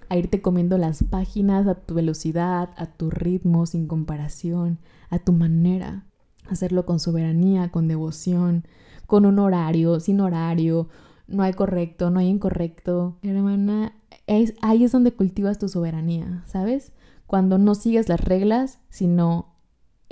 a 0.08 0.16
irte 0.16 0.40
comiendo 0.40 0.78
las 0.78 1.04
páginas 1.04 1.66
a 1.66 1.74
tu 1.74 1.94
velocidad, 1.94 2.70
a 2.76 2.86
tu 2.86 3.10
ritmo, 3.10 3.66
sin 3.66 3.86
comparación, 3.86 4.78
a 5.10 5.18
tu 5.18 5.32
manera. 5.32 6.06
Hacerlo 6.48 6.86
con 6.86 6.98
soberanía, 6.98 7.70
con 7.70 7.86
devoción, 7.86 8.64
con 9.06 9.26
un 9.26 9.38
horario, 9.38 10.00
sin 10.00 10.20
horario. 10.20 10.88
No 11.28 11.42
hay 11.42 11.52
correcto, 11.52 12.10
no 12.10 12.20
hay 12.20 12.28
incorrecto. 12.28 13.18
Hermana, 13.22 13.94
ahí 14.26 14.84
es 14.84 14.92
donde 14.92 15.12
cultivas 15.12 15.58
tu 15.58 15.68
soberanía, 15.68 16.42
¿sabes? 16.46 16.92
Cuando 17.26 17.58
no 17.58 17.74
sigues 17.74 18.08
las 18.08 18.20
reglas, 18.20 18.80
sino 18.88 19.51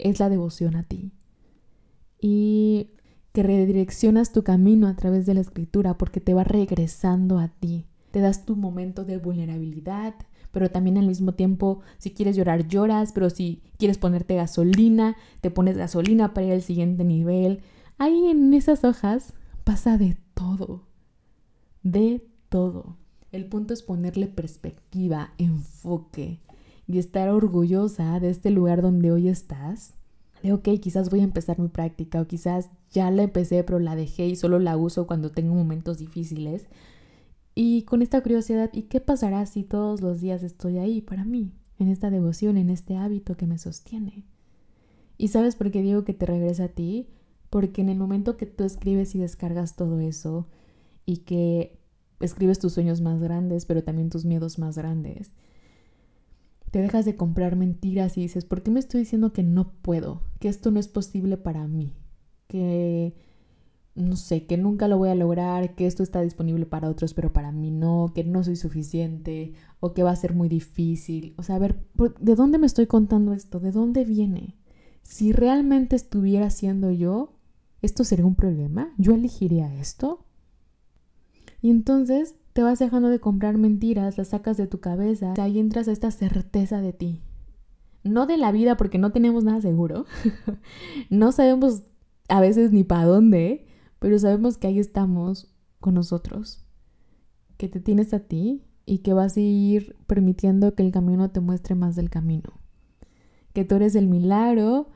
es 0.02 0.20
la 0.20 0.28
devoción 0.28 0.76
a 0.76 0.82
ti. 0.82 1.12
Y 2.20 2.90
que 3.32 3.42
redireccionas 3.42 4.32
tu 4.32 4.42
camino 4.42 4.88
a 4.88 4.96
través 4.96 5.26
de 5.26 5.34
la 5.34 5.40
escritura 5.40 5.96
porque 5.96 6.20
te 6.20 6.34
va 6.34 6.44
regresando 6.44 7.38
a 7.38 7.48
ti. 7.48 7.86
Te 8.10 8.20
das 8.20 8.44
tu 8.44 8.56
momento 8.56 9.04
de 9.04 9.18
vulnerabilidad, 9.18 10.14
pero 10.50 10.70
también 10.70 10.98
al 10.98 11.06
mismo 11.06 11.34
tiempo, 11.34 11.80
si 11.98 12.10
quieres 12.10 12.36
llorar, 12.36 12.66
lloras, 12.66 13.12
pero 13.12 13.30
si 13.30 13.62
quieres 13.78 13.98
ponerte 13.98 14.34
gasolina, 14.34 15.16
te 15.40 15.50
pones 15.50 15.76
gasolina 15.76 16.34
para 16.34 16.48
ir 16.48 16.52
al 16.54 16.62
siguiente 16.62 17.04
nivel. 17.04 17.60
Ahí 17.98 18.26
en 18.26 18.52
esas 18.52 18.82
hojas 18.82 19.34
pasa 19.62 19.96
de 19.96 20.16
todo, 20.34 20.88
de 21.82 22.26
todo. 22.48 22.96
El 23.30 23.46
punto 23.46 23.72
es 23.74 23.82
ponerle 23.82 24.26
perspectiva, 24.26 25.34
enfoque 25.38 26.40
y 26.90 26.98
estar 26.98 27.28
orgullosa 27.28 28.18
de 28.18 28.30
este 28.30 28.50
lugar 28.50 28.82
donde 28.82 29.12
hoy 29.12 29.28
estás. 29.28 29.94
De, 30.42 30.52
ok, 30.52 30.68
quizás 30.80 31.10
voy 31.10 31.20
a 31.20 31.24
empezar 31.24 31.58
mi 31.58 31.68
práctica 31.68 32.20
o 32.20 32.26
quizás 32.26 32.70
ya 32.90 33.10
la 33.10 33.22
empecé 33.22 33.62
pero 33.62 33.78
la 33.78 33.94
dejé 33.94 34.26
y 34.26 34.36
solo 34.36 34.58
la 34.58 34.76
uso 34.76 35.06
cuando 35.06 35.30
tengo 35.30 35.54
momentos 35.54 35.98
difíciles. 35.98 36.66
Y 37.54 37.82
con 37.82 38.02
esta 38.02 38.20
curiosidad, 38.22 38.70
¿y 38.72 38.82
qué 38.82 39.00
pasará 39.00 39.46
si 39.46 39.62
todos 39.62 40.00
los 40.00 40.20
días 40.20 40.42
estoy 40.42 40.78
ahí 40.78 41.00
para 41.00 41.24
mí, 41.24 41.52
en 41.78 41.88
esta 41.88 42.10
devoción, 42.10 42.56
en 42.56 42.70
este 42.70 42.96
hábito 42.96 43.36
que 43.36 43.46
me 43.46 43.58
sostiene? 43.58 44.24
¿Y 45.18 45.28
sabes 45.28 45.56
por 45.56 45.70
qué 45.70 45.82
digo 45.82 46.04
que 46.04 46.14
te 46.14 46.26
regresa 46.26 46.64
a 46.64 46.68
ti? 46.68 47.08
Porque 47.50 47.82
en 47.82 47.88
el 47.88 47.98
momento 47.98 48.36
que 48.36 48.46
tú 48.46 48.64
escribes 48.64 49.14
y 49.14 49.18
descargas 49.18 49.76
todo 49.76 50.00
eso 50.00 50.48
y 51.04 51.18
que 51.18 51.78
escribes 52.20 52.58
tus 52.58 52.72
sueños 52.72 53.00
más 53.00 53.20
grandes, 53.20 53.66
pero 53.66 53.84
también 53.84 54.10
tus 54.10 54.24
miedos 54.24 54.58
más 54.58 54.78
grandes, 54.78 55.32
te 56.70 56.80
dejas 56.80 57.04
de 57.04 57.16
comprar 57.16 57.56
mentiras 57.56 58.16
y 58.16 58.22
dices, 58.22 58.44
¿por 58.44 58.62
qué 58.62 58.70
me 58.70 58.80
estoy 58.80 59.00
diciendo 59.00 59.32
que 59.32 59.42
no 59.42 59.72
puedo? 59.82 60.22
Que 60.38 60.48
esto 60.48 60.70
no 60.70 60.78
es 60.78 60.88
posible 60.88 61.36
para 61.36 61.66
mí. 61.66 61.94
Que, 62.46 63.14
no 63.94 64.16
sé, 64.16 64.46
que 64.46 64.56
nunca 64.56 64.86
lo 64.86 64.98
voy 64.98 65.08
a 65.08 65.14
lograr, 65.14 65.74
que 65.74 65.86
esto 65.86 66.02
está 66.02 66.20
disponible 66.20 66.66
para 66.66 66.88
otros, 66.88 67.12
pero 67.12 67.32
para 67.32 67.50
mí 67.50 67.70
no, 67.70 68.12
que 68.14 68.24
no 68.24 68.44
soy 68.44 68.56
suficiente 68.56 69.52
o 69.80 69.94
que 69.94 70.02
va 70.02 70.12
a 70.12 70.16
ser 70.16 70.34
muy 70.34 70.48
difícil. 70.48 71.34
O 71.36 71.42
sea, 71.42 71.56
a 71.56 71.60
ver, 71.60 71.80
¿de 72.20 72.34
dónde 72.34 72.58
me 72.58 72.66
estoy 72.66 72.86
contando 72.86 73.32
esto? 73.32 73.58
¿De 73.58 73.72
dónde 73.72 74.04
viene? 74.04 74.56
Si 75.02 75.32
realmente 75.32 75.96
estuviera 75.96 76.50
siendo 76.50 76.92
yo, 76.92 77.34
¿esto 77.82 78.04
sería 78.04 78.26
un 78.26 78.36
problema? 78.36 78.92
¿Yo 78.96 79.12
elegiría 79.12 79.74
esto? 79.74 80.24
Y 81.62 81.70
entonces 81.70 82.36
te 82.60 82.64
vas 82.64 82.78
dejando 82.78 83.08
de 83.08 83.20
comprar 83.20 83.56
mentiras, 83.56 84.18
las 84.18 84.28
sacas 84.28 84.58
de 84.58 84.66
tu 84.66 84.80
cabeza, 84.80 85.32
y 85.34 85.40
ahí 85.40 85.58
entras 85.58 85.88
a 85.88 85.92
esta 85.92 86.10
certeza 86.10 86.82
de 86.82 86.92
ti. 86.92 87.22
No 88.04 88.26
de 88.26 88.36
la 88.36 88.52
vida 88.52 88.76
porque 88.76 88.98
no 88.98 89.12
tenemos 89.12 89.44
nada 89.44 89.62
seguro. 89.62 90.04
no 91.08 91.32
sabemos 91.32 91.84
a 92.28 92.38
veces 92.38 92.70
ni 92.70 92.84
para 92.84 93.06
dónde, 93.06 93.66
pero 93.98 94.18
sabemos 94.18 94.58
que 94.58 94.66
ahí 94.66 94.78
estamos 94.78 95.56
con 95.78 95.94
nosotros. 95.94 96.62
Que 97.56 97.70
te 97.70 97.80
tienes 97.80 98.12
a 98.12 98.18
ti 98.20 98.62
y 98.84 98.98
que 98.98 99.14
vas 99.14 99.38
a 99.38 99.40
ir 99.40 99.96
permitiendo 100.06 100.74
que 100.74 100.82
el 100.82 100.92
camino 100.92 101.30
te 101.30 101.40
muestre 101.40 101.74
más 101.74 101.96
del 101.96 102.10
camino. 102.10 102.52
Que 103.54 103.64
tú 103.64 103.76
eres 103.76 103.94
el 103.94 104.06
milagro, 104.06 104.90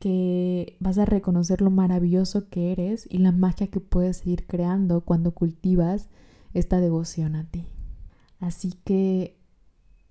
que 0.00 0.76
vas 0.80 0.98
a 0.98 1.04
reconocer 1.04 1.60
lo 1.60 1.70
maravilloso 1.70 2.48
que 2.48 2.72
eres 2.72 3.06
y 3.08 3.18
la 3.18 3.30
magia 3.30 3.68
que 3.68 3.78
puedes 3.78 4.26
ir 4.26 4.48
creando 4.48 5.02
cuando 5.02 5.30
cultivas 5.30 6.08
esta 6.54 6.80
devoción 6.80 7.36
a 7.36 7.44
ti. 7.50 7.66
Así 8.40 8.72
que 8.84 9.36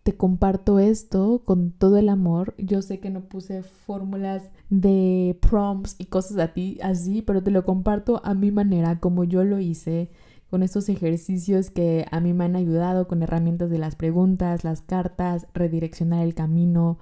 te 0.04 0.16
comparto 0.16 0.80
esto 0.80 1.44
con 1.46 1.72
todo 1.72 1.98
el 1.98 2.10
amor. 2.10 2.54
Yo 2.58 2.82
sé 2.82 3.00
que 3.00 3.10
no 3.10 3.22
puse 3.22 3.64
fórmulas 3.64 4.44
de 4.70 5.38
prompts 5.42 5.96
y 5.98 6.06
cosas 6.06 6.38
a 6.38 6.54
ti 6.54 6.78
así, 6.84 7.22
pero 7.22 7.42
te 7.42 7.52
lo 7.52 7.66
comparto 7.66 8.22
a 8.26 8.34
mi 8.34 8.52
manera, 8.52 9.00
como 9.00 9.24
yo 9.24 9.44
lo 9.44 9.60
hice, 9.60 10.10
con 10.50 10.62
estos 10.62 10.90
ejercicios 10.90 11.70
que 11.70 12.06
a 12.12 12.20
mí 12.20 12.34
me 12.34 12.44
han 12.44 12.56
ayudado, 12.56 13.08
con 13.08 13.24
herramientas 13.24 13.70
de 13.70 13.80
las 13.80 13.96
preguntas, 13.96 14.64
las 14.64 14.82
cartas, 14.82 15.48
redireccionar 15.54 16.24
el 16.24 16.36
camino. 16.36 17.00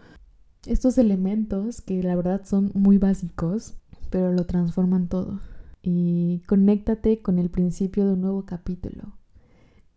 Estos 0.67 0.97
elementos 0.99 1.81
que 1.81 2.03
la 2.03 2.15
verdad 2.15 2.41
son 2.45 2.71
muy 2.75 2.99
básicos, 2.99 3.73
pero 4.11 4.31
lo 4.31 4.45
transforman 4.45 5.07
todo. 5.07 5.39
Y 5.81 6.43
conéctate 6.47 7.23
con 7.23 7.39
el 7.39 7.49
principio 7.49 8.05
de 8.05 8.13
un 8.13 8.21
nuevo 8.21 8.45
capítulo 8.45 9.20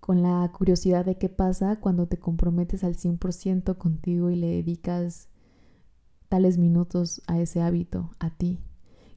con 0.04 0.20
la 0.20 0.52
curiosidad 0.52 1.06
de 1.06 1.16
qué 1.16 1.30
pasa 1.30 1.76
cuando 1.76 2.06
te 2.06 2.18
comprometes 2.18 2.84
al 2.84 2.94
100% 2.94 3.78
contigo 3.78 4.28
y 4.28 4.36
le 4.36 4.48
dedicas 4.48 5.30
tales 6.28 6.58
minutos 6.58 7.22
a 7.26 7.40
ese 7.40 7.62
hábito, 7.62 8.10
a 8.18 8.28
ti, 8.28 8.60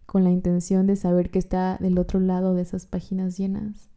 con 0.06 0.24
la 0.24 0.32
intención 0.32 0.88
de 0.88 0.96
saber 0.96 1.30
que 1.30 1.40
está 1.40 1.76
del 1.82 2.00
otro 2.00 2.22
lado 2.22 2.54
de 2.54 2.62
esas 2.62 2.86
páginas 2.86 3.38
llenas, 3.38 3.90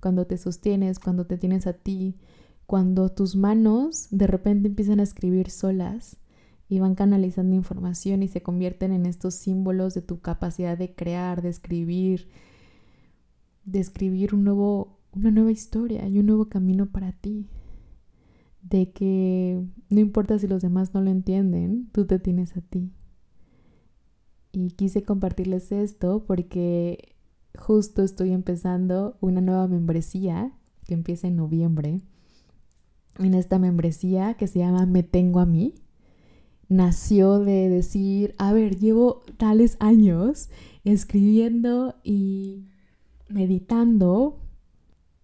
cuando 0.00 0.26
te 0.26 0.38
sostienes, 0.38 0.98
cuando 0.98 1.26
te 1.26 1.36
tienes 1.36 1.66
a 1.66 1.74
ti, 1.74 2.16
cuando 2.64 3.10
tus 3.10 3.36
manos 3.36 4.08
de 4.10 4.26
repente 4.26 4.68
empiezan 4.68 5.00
a 5.00 5.02
escribir 5.02 5.50
solas 5.50 6.16
y 6.66 6.78
van 6.78 6.94
canalizando 6.94 7.56
información 7.56 8.22
y 8.22 8.28
se 8.28 8.40
convierten 8.40 8.94
en 8.94 9.04
estos 9.04 9.34
símbolos 9.34 9.92
de 9.92 10.00
tu 10.00 10.20
capacidad 10.20 10.78
de 10.78 10.94
crear, 10.94 11.42
de 11.42 11.50
escribir, 11.50 12.30
de 13.66 13.80
escribir 13.80 14.34
un 14.34 14.44
nuevo 14.44 14.97
una 15.18 15.30
nueva 15.30 15.50
historia 15.50 16.06
y 16.08 16.18
un 16.18 16.26
nuevo 16.26 16.48
camino 16.48 16.86
para 16.86 17.12
ti. 17.12 17.48
De 18.62 18.90
que 18.90 19.64
no 19.88 20.00
importa 20.00 20.38
si 20.38 20.46
los 20.46 20.62
demás 20.62 20.94
no 20.94 21.00
lo 21.00 21.10
entienden, 21.10 21.88
tú 21.92 22.06
te 22.06 22.18
tienes 22.18 22.56
a 22.56 22.60
ti. 22.60 22.92
Y 24.52 24.72
quise 24.72 25.02
compartirles 25.02 25.72
esto 25.72 26.24
porque 26.26 27.14
justo 27.56 28.02
estoy 28.02 28.32
empezando 28.32 29.16
una 29.20 29.40
nueva 29.40 29.68
membresía 29.68 30.52
que 30.86 30.94
empieza 30.94 31.28
en 31.28 31.36
noviembre. 31.36 32.00
En 33.18 33.34
esta 33.34 33.58
membresía 33.58 34.34
que 34.34 34.46
se 34.46 34.60
llama 34.60 34.86
Me 34.86 35.02
Tengo 35.02 35.40
a 35.40 35.46
mí, 35.46 35.74
nació 36.68 37.38
de 37.38 37.68
decir, 37.68 38.34
a 38.38 38.52
ver, 38.52 38.76
llevo 38.78 39.22
tales 39.36 39.76
años 39.80 40.50
escribiendo 40.84 41.96
y 42.04 42.64
meditando 43.28 44.38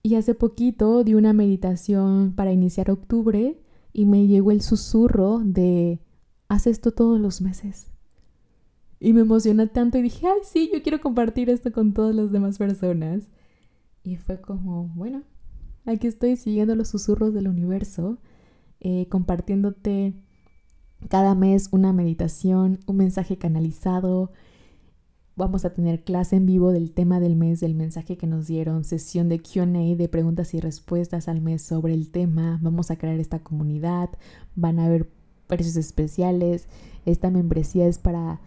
y 0.07 0.17
hace 0.17 0.35
poquito 0.35 1.03
di 1.03 1.15
una 1.15 1.33
meditación 1.33 2.35
para 2.37 2.53
iniciar 2.53 2.91
octubre 2.91 3.59
y 3.95 4.05
me 4.05 4.27
llegó 4.27 4.51
el 4.51 4.61
susurro 4.61 5.41
de, 5.43 5.99
haz 6.47 6.67
esto 6.67 6.93
todos 6.93 7.19
los 7.19 7.41
meses. 7.41 7.87
Y 9.01 9.15
me 9.15 9.23
emocionó 9.23 9.67
tanto 9.69 9.97
y 9.97 10.03
dije, 10.03 10.27
ay, 10.27 10.41
sí, 10.45 10.71
yo 10.71 10.83
quiero 10.83 11.01
compartir 11.01 11.49
esto 11.49 11.73
con 11.73 11.95
todas 11.95 12.15
las 12.15 12.31
demás 12.31 12.59
personas. 12.59 13.29
Y 14.03 14.17
fue 14.17 14.43
como, 14.43 14.89
bueno, 14.95 15.23
aquí 15.87 16.07
estoy 16.07 16.37
siguiendo 16.37 16.77
los 16.77 16.89
susurros 16.89 17.33
del 17.33 17.49
universo, 17.49 18.19
eh, 18.81 19.09
compartiéndote 19.09 20.13
cada 21.09 21.35
mes 21.35 21.71
una 21.73 21.95
meditación, 21.95 22.81
un 22.87 22.99
mensaje 22.99 23.39
canalizado, 23.39 24.33
Vamos 25.37 25.65
a 25.65 25.71
tener 25.71 26.05
clase 26.05 26.37
en 26.37 26.47
vivo 26.47 26.71
del 26.71 26.93
tema 26.93 27.19
del 27.19 27.35
mes, 27.35 27.59
del 27.59 27.75
mensaje 27.75 28.17
que 28.17 28.29
nos 28.29 28.47
dieron, 28.47 28.85
sesión 28.85 29.29
de 29.29 29.41
QA 29.41 29.67
de 29.67 30.09
preguntas 30.09 30.55
y 30.55 30.61
respuestas 30.61 31.27
al 31.27 31.41
mes 31.41 31.63
sobre 31.63 31.93
el 31.93 32.11
tema. 32.11 32.61
Vamos 32.63 32.93
a 32.93 32.97
crear 32.97 33.19
esta 33.19 33.41
comunidad, 33.41 34.11
van 34.55 34.79
a 34.79 34.85
haber 34.85 35.11
precios 35.49 35.75
especiales. 35.75 36.69
Esta 37.05 37.31
membresía 37.31 37.89
es 37.89 37.99
para 37.99 38.41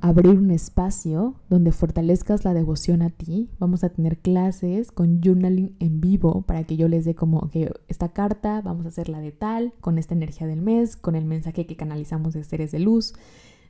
abrir 0.00 0.38
un 0.38 0.52
espacio 0.52 1.34
donde 1.50 1.72
fortalezcas 1.72 2.44
la 2.44 2.54
devoción 2.54 3.02
a 3.02 3.10
ti. 3.10 3.50
Vamos 3.58 3.82
a 3.82 3.88
tener 3.88 4.18
clases 4.18 4.92
con 4.92 5.20
journaling 5.20 5.74
en 5.80 6.00
vivo 6.00 6.42
para 6.42 6.62
que 6.62 6.76
yo 6.76 6.86
les 6.86 7.04
dé 7.04 7.16
como 7.16 7.50
que 7.50 7.72
esta 7.88 8.10
carta, 8.10 8.60
vamos 8.60 8.86
a 8.86 8.90
hacerla 8.90 9.18
de 9.18 9.32
tal, 9.32 9.72
con 9.80 9.98
esta 9.98 10.14
energía 10.14 10.46
del 10.46 10.62
mes, 10.62 10.94
con 10.94 11.16
el 11.16 11.24
mensaje 11.24 11.66
que 11.66 11.74
canalizamos 11.74 12.34
de 12.34 12.44
seres 12.44 12.70
de 12.70 12.78
luz 12.78 13.14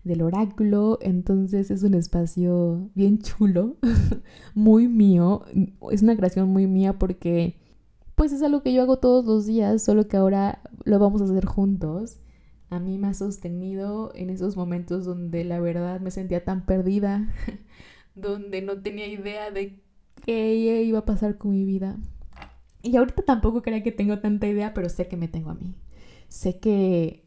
del 0.04 0.22
oráculo, 0.22 0.98
entonces 1.00 1.70
es 1.70 1.82
un 1.82 1.94
espacio 1.94 2.90
bien 2.94 3.18
chulo, 3.18 3.76
muy 4.54 4.86
mío, 4.86 5.42
es 5.90 6.02
una 6.02 6.16
creación 6.16 6.50
muy 6.50 6.66
mía 6.66 6.98
porque 6.98 7.58
pues 8.14 8.32
es 8.32 8.42
algo 8.42 8.62
que 8.62 8.72
yo 8.72 8.82
hago 8.82 8.98
todos 8.98 9.24
los 9.24 9.46
días, 9.46 9.82
solo 9.82 10.06
que 10.06 10.16
ahora 10.16 10.62
lo 10.84 10.98
vamos 10.98 11.20
a 11.22 11.24
hacer 11.24 11.46
juntos. 11.46 12.20
A 12.70 12.78
mí 12.78 12.98
me 12.98 13.08
ha 13.08 13.14
sostenido 13.14 14.12
en 14.14 14.30
esos 14.30 14.56
momentos 14.56 15.04
donde 15.04 15.44
la 15.44 15.60
verdad 15.60 16.00
me 16.00 16.10
sentía 16.10 16.44
tan 16.44 16.64
perdida, 16.66 17.28
donde 18.14 18.62
no 18.62 18.80
tenía 18.80 19.06
idea 19.06 19.50
de 19.50 19.82
qué 20.24 20.82
iba 20.84 21.00
a 21.00 21.04
pasar 21.04 21.38
con 21.38 21.52
mi 21.52 21.64
vida. 21.64 21.98
Y 22.82 22.96
ahorita 22.96 23.22
tampoco 23.22 23.62
creo 23.62 23.82
que 23.82 23.92
tengo 23.92 24.18
tanta 24.18 24.46
idea, 24.46 24.74
pero 24.74 24.88
sé 24.88 25.08
que 25.08 25.16
me 25.16 25.28
tengo 25.28 25.50
a 25.50 25.54
mí. 25.54 25.74
Sé 26.28 26.58
que 26.58 27.24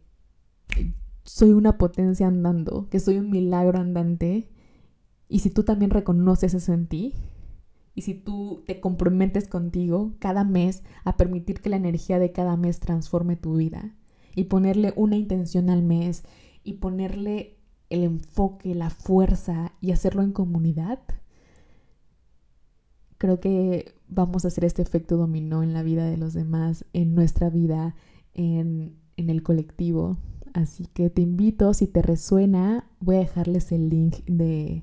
soy 1.27 1.51
una 1.51 1.77
potencia 1.77 2.25
andando, 2.25 2.87
que 2.89 2.99
soy 2.99 3.17
un 3.17 3.29
milagro 3.29 3.79
andante. 3.79 4.49
Y 5.27 5.39
si 5.39 5.49
tú 5.49 5.63
también 5.63 5.91
reconoces 5.91 6.53
eso 6.53 6.73
en 6.73 6.87
ti, 6.87 7.13
y 7.93 8.03
si 8.03 8.13
tú 8.13 8.63
te 8.65 8.79
comprometes 8.79 9.47
contigo 9.47 10.13
cada 10.19 10.43
mes 10.43 10.83
a 11.03 11.17
permitir 11.17 11.61
que 11.61 11.69
la 11.69 11.75
energía 11.75 12.17
de 12.17 12.31
cada 12.31 12.55
mes 12.55 12.79
transforme 12.79 13.35
tu 13.35 13.57
vida, 13.57 13.93
y 14.35 14.45
ponerle 14.45 14.93
una 14.95 15.17
intención 15.17 15.69
al 15.69 15.83
mes, 15.83 16.23
y 16.63 16.73
ponerle 16.73 17.57
el 17.89 18.03
enfoque, 18.03 18.73
la 18.73 18.89
fuerza, 18.89 19.73
y 19.81 19.91
hacerlo 19.91 20.21
en 20.21 20.31
comunidad, 20.31 20.99
creo 23.17 23.39
que 23.41 23.95
vamos 24.07 24.45
a 24.45 24.47
hacer 24.47 24.63
este 24.63 24.81
efecto 24.81 25.17
dominó 25.17 25.61
en 25.61 25.73
la 25.73 25.83
vida 25.83 26.05
de 26.05 26.17
los 26.17 26.33
demás, 26.33 26.85
en 26.93 27.15
nuestra 27.15 27.49
vida, 27.49 27.95
en, 28.33 28.95
en 29.17 29.29
el 29.29 29.43
colectivo. 29.43 30.17
Así 30.57 30.87
que 30.87 31.11
te 31.11 31.21
invito, 31.21 31.71
si 31.75 31.85
te 31.85 32.01
resuena, 32.01 32.89
voy 32.99 33.17
a 33.17 33.19
dejarles 33.19 33.71
el 33.71 33.89
link 33.89 34.25
de 34.25 34.81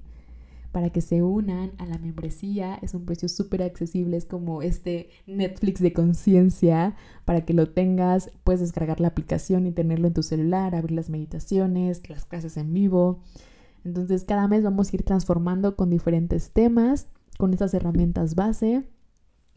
para 0.71 0.91
que 0.91 1.01
se 1.01 1.25
unan 1.25 1.73
a 1.79 1.87
la 1.87 1.99
membresía. 1.99 2.77
Es 2.77 2.95
un 2.95 3.05
precio 3.05 3.29
súper 3.29 3.65
accesible, 3.65 4.17
es 4.17 4.25
como 4.25 4.63
este 4.63 5.09
Netflix 5.27 5.81
de 5.81 5.93
conciencia. 5.93 6.95
Para 7.25 7.45
que 7.45 7.55
lo 7.55 7.71
tengas, 7.71 8.31
puedes 8.45 8.61
descargar 8.61 9.01
la 9.01 9.09
aplicación 9.09 9.67
y 9.67 9.73
tenerlo 9.73 10.07
en 10.07 10.15
tu 10.15 10.23
celular, 10.23 10.77
abrir 10.77 10.93
las 10.93 11.11
meditaciones, 11.11 12.09
las 12.09 12.25
clases 12.25 12.57
en 12.57 12.73
vivo. 12.73 13.19
Entonces 13.85 14.23
cada 14.23 14.47
mes 14.47 14.63
vamos 14.63 14.93
a 14.93 14.97
ir 14.97 15.03
transformando 15.03 15.75
con 15.75 15.91
diferentes 15.91 16.53
temas, 16.53 17.09
con 17.37 17.53
estas 17.53 17.75
herramientas 17.75 18.37
base. 18.37 18.85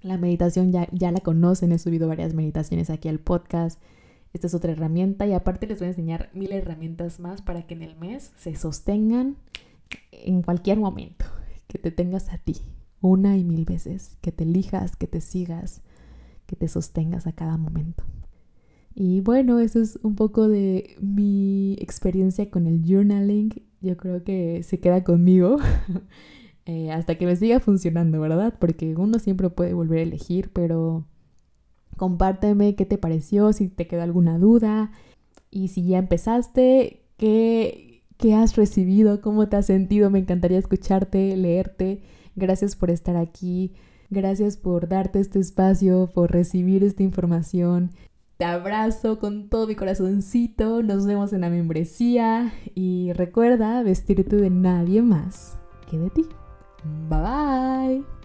La 0.02 0.18
meditación 0.18 0.72
ya, 0.72 0.88
ya 0.92 1.12
la 1.12 1.20
conocen, 1.20 1.74
he 1.74 1.78
subido 1.78 2.08
varias 2.08 2.34
meditaciones 2.34 2.90
aquí 2.90 3.08
al 3.08 3.20
podcast. 3.20 3.80
Esta 4.34 4.48
es 4.48 4.54
otra 4.54 4.72
herramienta 4.72 5.26
y 5.26 5.34
aparte 5.34 5.68
les 5.68 5.80
voy 5.80 5.88
a 5.88 5.90
enseñar 5.90 6.30
mil 6.34 6.52
herramientas 6.52 7.20
más 7.20 7.42
para 7.42 7.66
que 7.66 7.74
en 7.74 7.82
el 7.82 7.96
mes 7.96 8.34
se 8.38 8.56
sostengan 8.56 9.38
en 10.12 10.42
cualquier 10.42 10.80
momento, 10.80 11.26
que 11.68 11.78
te 11.78 11.92
tengas 11.92 12.30
a 12.30 12.38
ti 12.38 12.58
una 13.02 13.38
y 13.38 13.44
mil 13.44 13.66
veces, 13.66 14.18
que 14.22 14.32
te 14.32 14.44
elijas, 14.44 14.96
que 14.96 15.08
te 15.08 15.22
sigas, 15.22 15.82
que 16.46 16.56
te 16.56 16.68
sostengas 16.68 17.28
a 17.28 17.32
cada 17.32 17.58
momento. 17.58 18.04
Y 18.96 19.22
bueno, 19.22 19.60
eso 19.60 19.80
es 19.80 20.00
un 20.02 20.16
poco 20.16 20.48
de 20.48 20.96
mi 21.00 21.74
experiencia 21.80 22.50
con 22.50 22.66
el 22.66 22.84
journaling. 22.84 23.54
Yo 23.80 23.96
creo 23.96 24.24
que 24.24 24.64
se 24.64 24.80
queda 24.80 25.04
conmigo 25.04 25.58
eh, 26.66 26.92
hasta 26.92 27.16
que 27.16 27.28
me 27.28 27.36
siga 27.36 27.60
funcionando, 27.60 28.20
¿verdad? 28.20 28.56
Porque 28.60 28.96
uno 28.96 29.20
siempre 29.20 29.52
puede 29.52 29.76
volver 29.76 30.00
a 30.00 30.04
elegir, 30.04 30.50
pero 30.52 31.06
compárteme 31.98 32.76
qué 32.76 32.86
te 32.86 32.98
pareció, 32.98 33.52
si 33.54 33.68
te 33.68 33.88
quedó 33.88 34.04
alguna 34.04 34.38
duda 34.38 34.92
y 35.52 35.70
si 35.70 35.86
ya 35.86 35.98
empezaste, 35.98 37.02
qué, 37.18 38.04
qué 38.18 38.36
has 38.36 38.56
recibido, 38.56 39.22
cómo 39.22 39.48
te 39.50 39.58
has 39.58 39.66
sentido. 39.66 40.10
Me 40.10 40.20
encantaría 40.20 40.60
escucharte, 40.60 41.36
leerte. 41.36 42.02
Gracias 42.36 42.76
por 42.76 42.92
estar 42.92 43.18
aquí. 43.18 43.74
Gracias 44.10 44.56
por 44.58 44.88
darte 44.88 45.20
este 45.20 45.40
espacio, 45.40 46.10
por 46.14 46.32
recibir 46.32 46.84
esta 46.84 47.04
información. 47.04 47.92
Te 48.38 48.46
abrazo 48.46 49.20
con 49.20 49.50
todo 49.50 49.68
mi 49.68 49.76
corazoncito. 49.76 50.84
Nos 50.84 51.06
vemos 51.06 51.34
en 51.34 51.42
la 51.42 51.50
membresía. 51.50 52.54
Y 52.76 53.12
recuerda 53.14 53.82
vestirte 53.84 54.36
de 54.36 54.50
nadie 54.50 55.02
más 55.02 55.58
que 55.90 55.98
de 55.98 56.10
ti. 56.12 56.26
Bye 57.10 57.20
bye. 57.20 58.17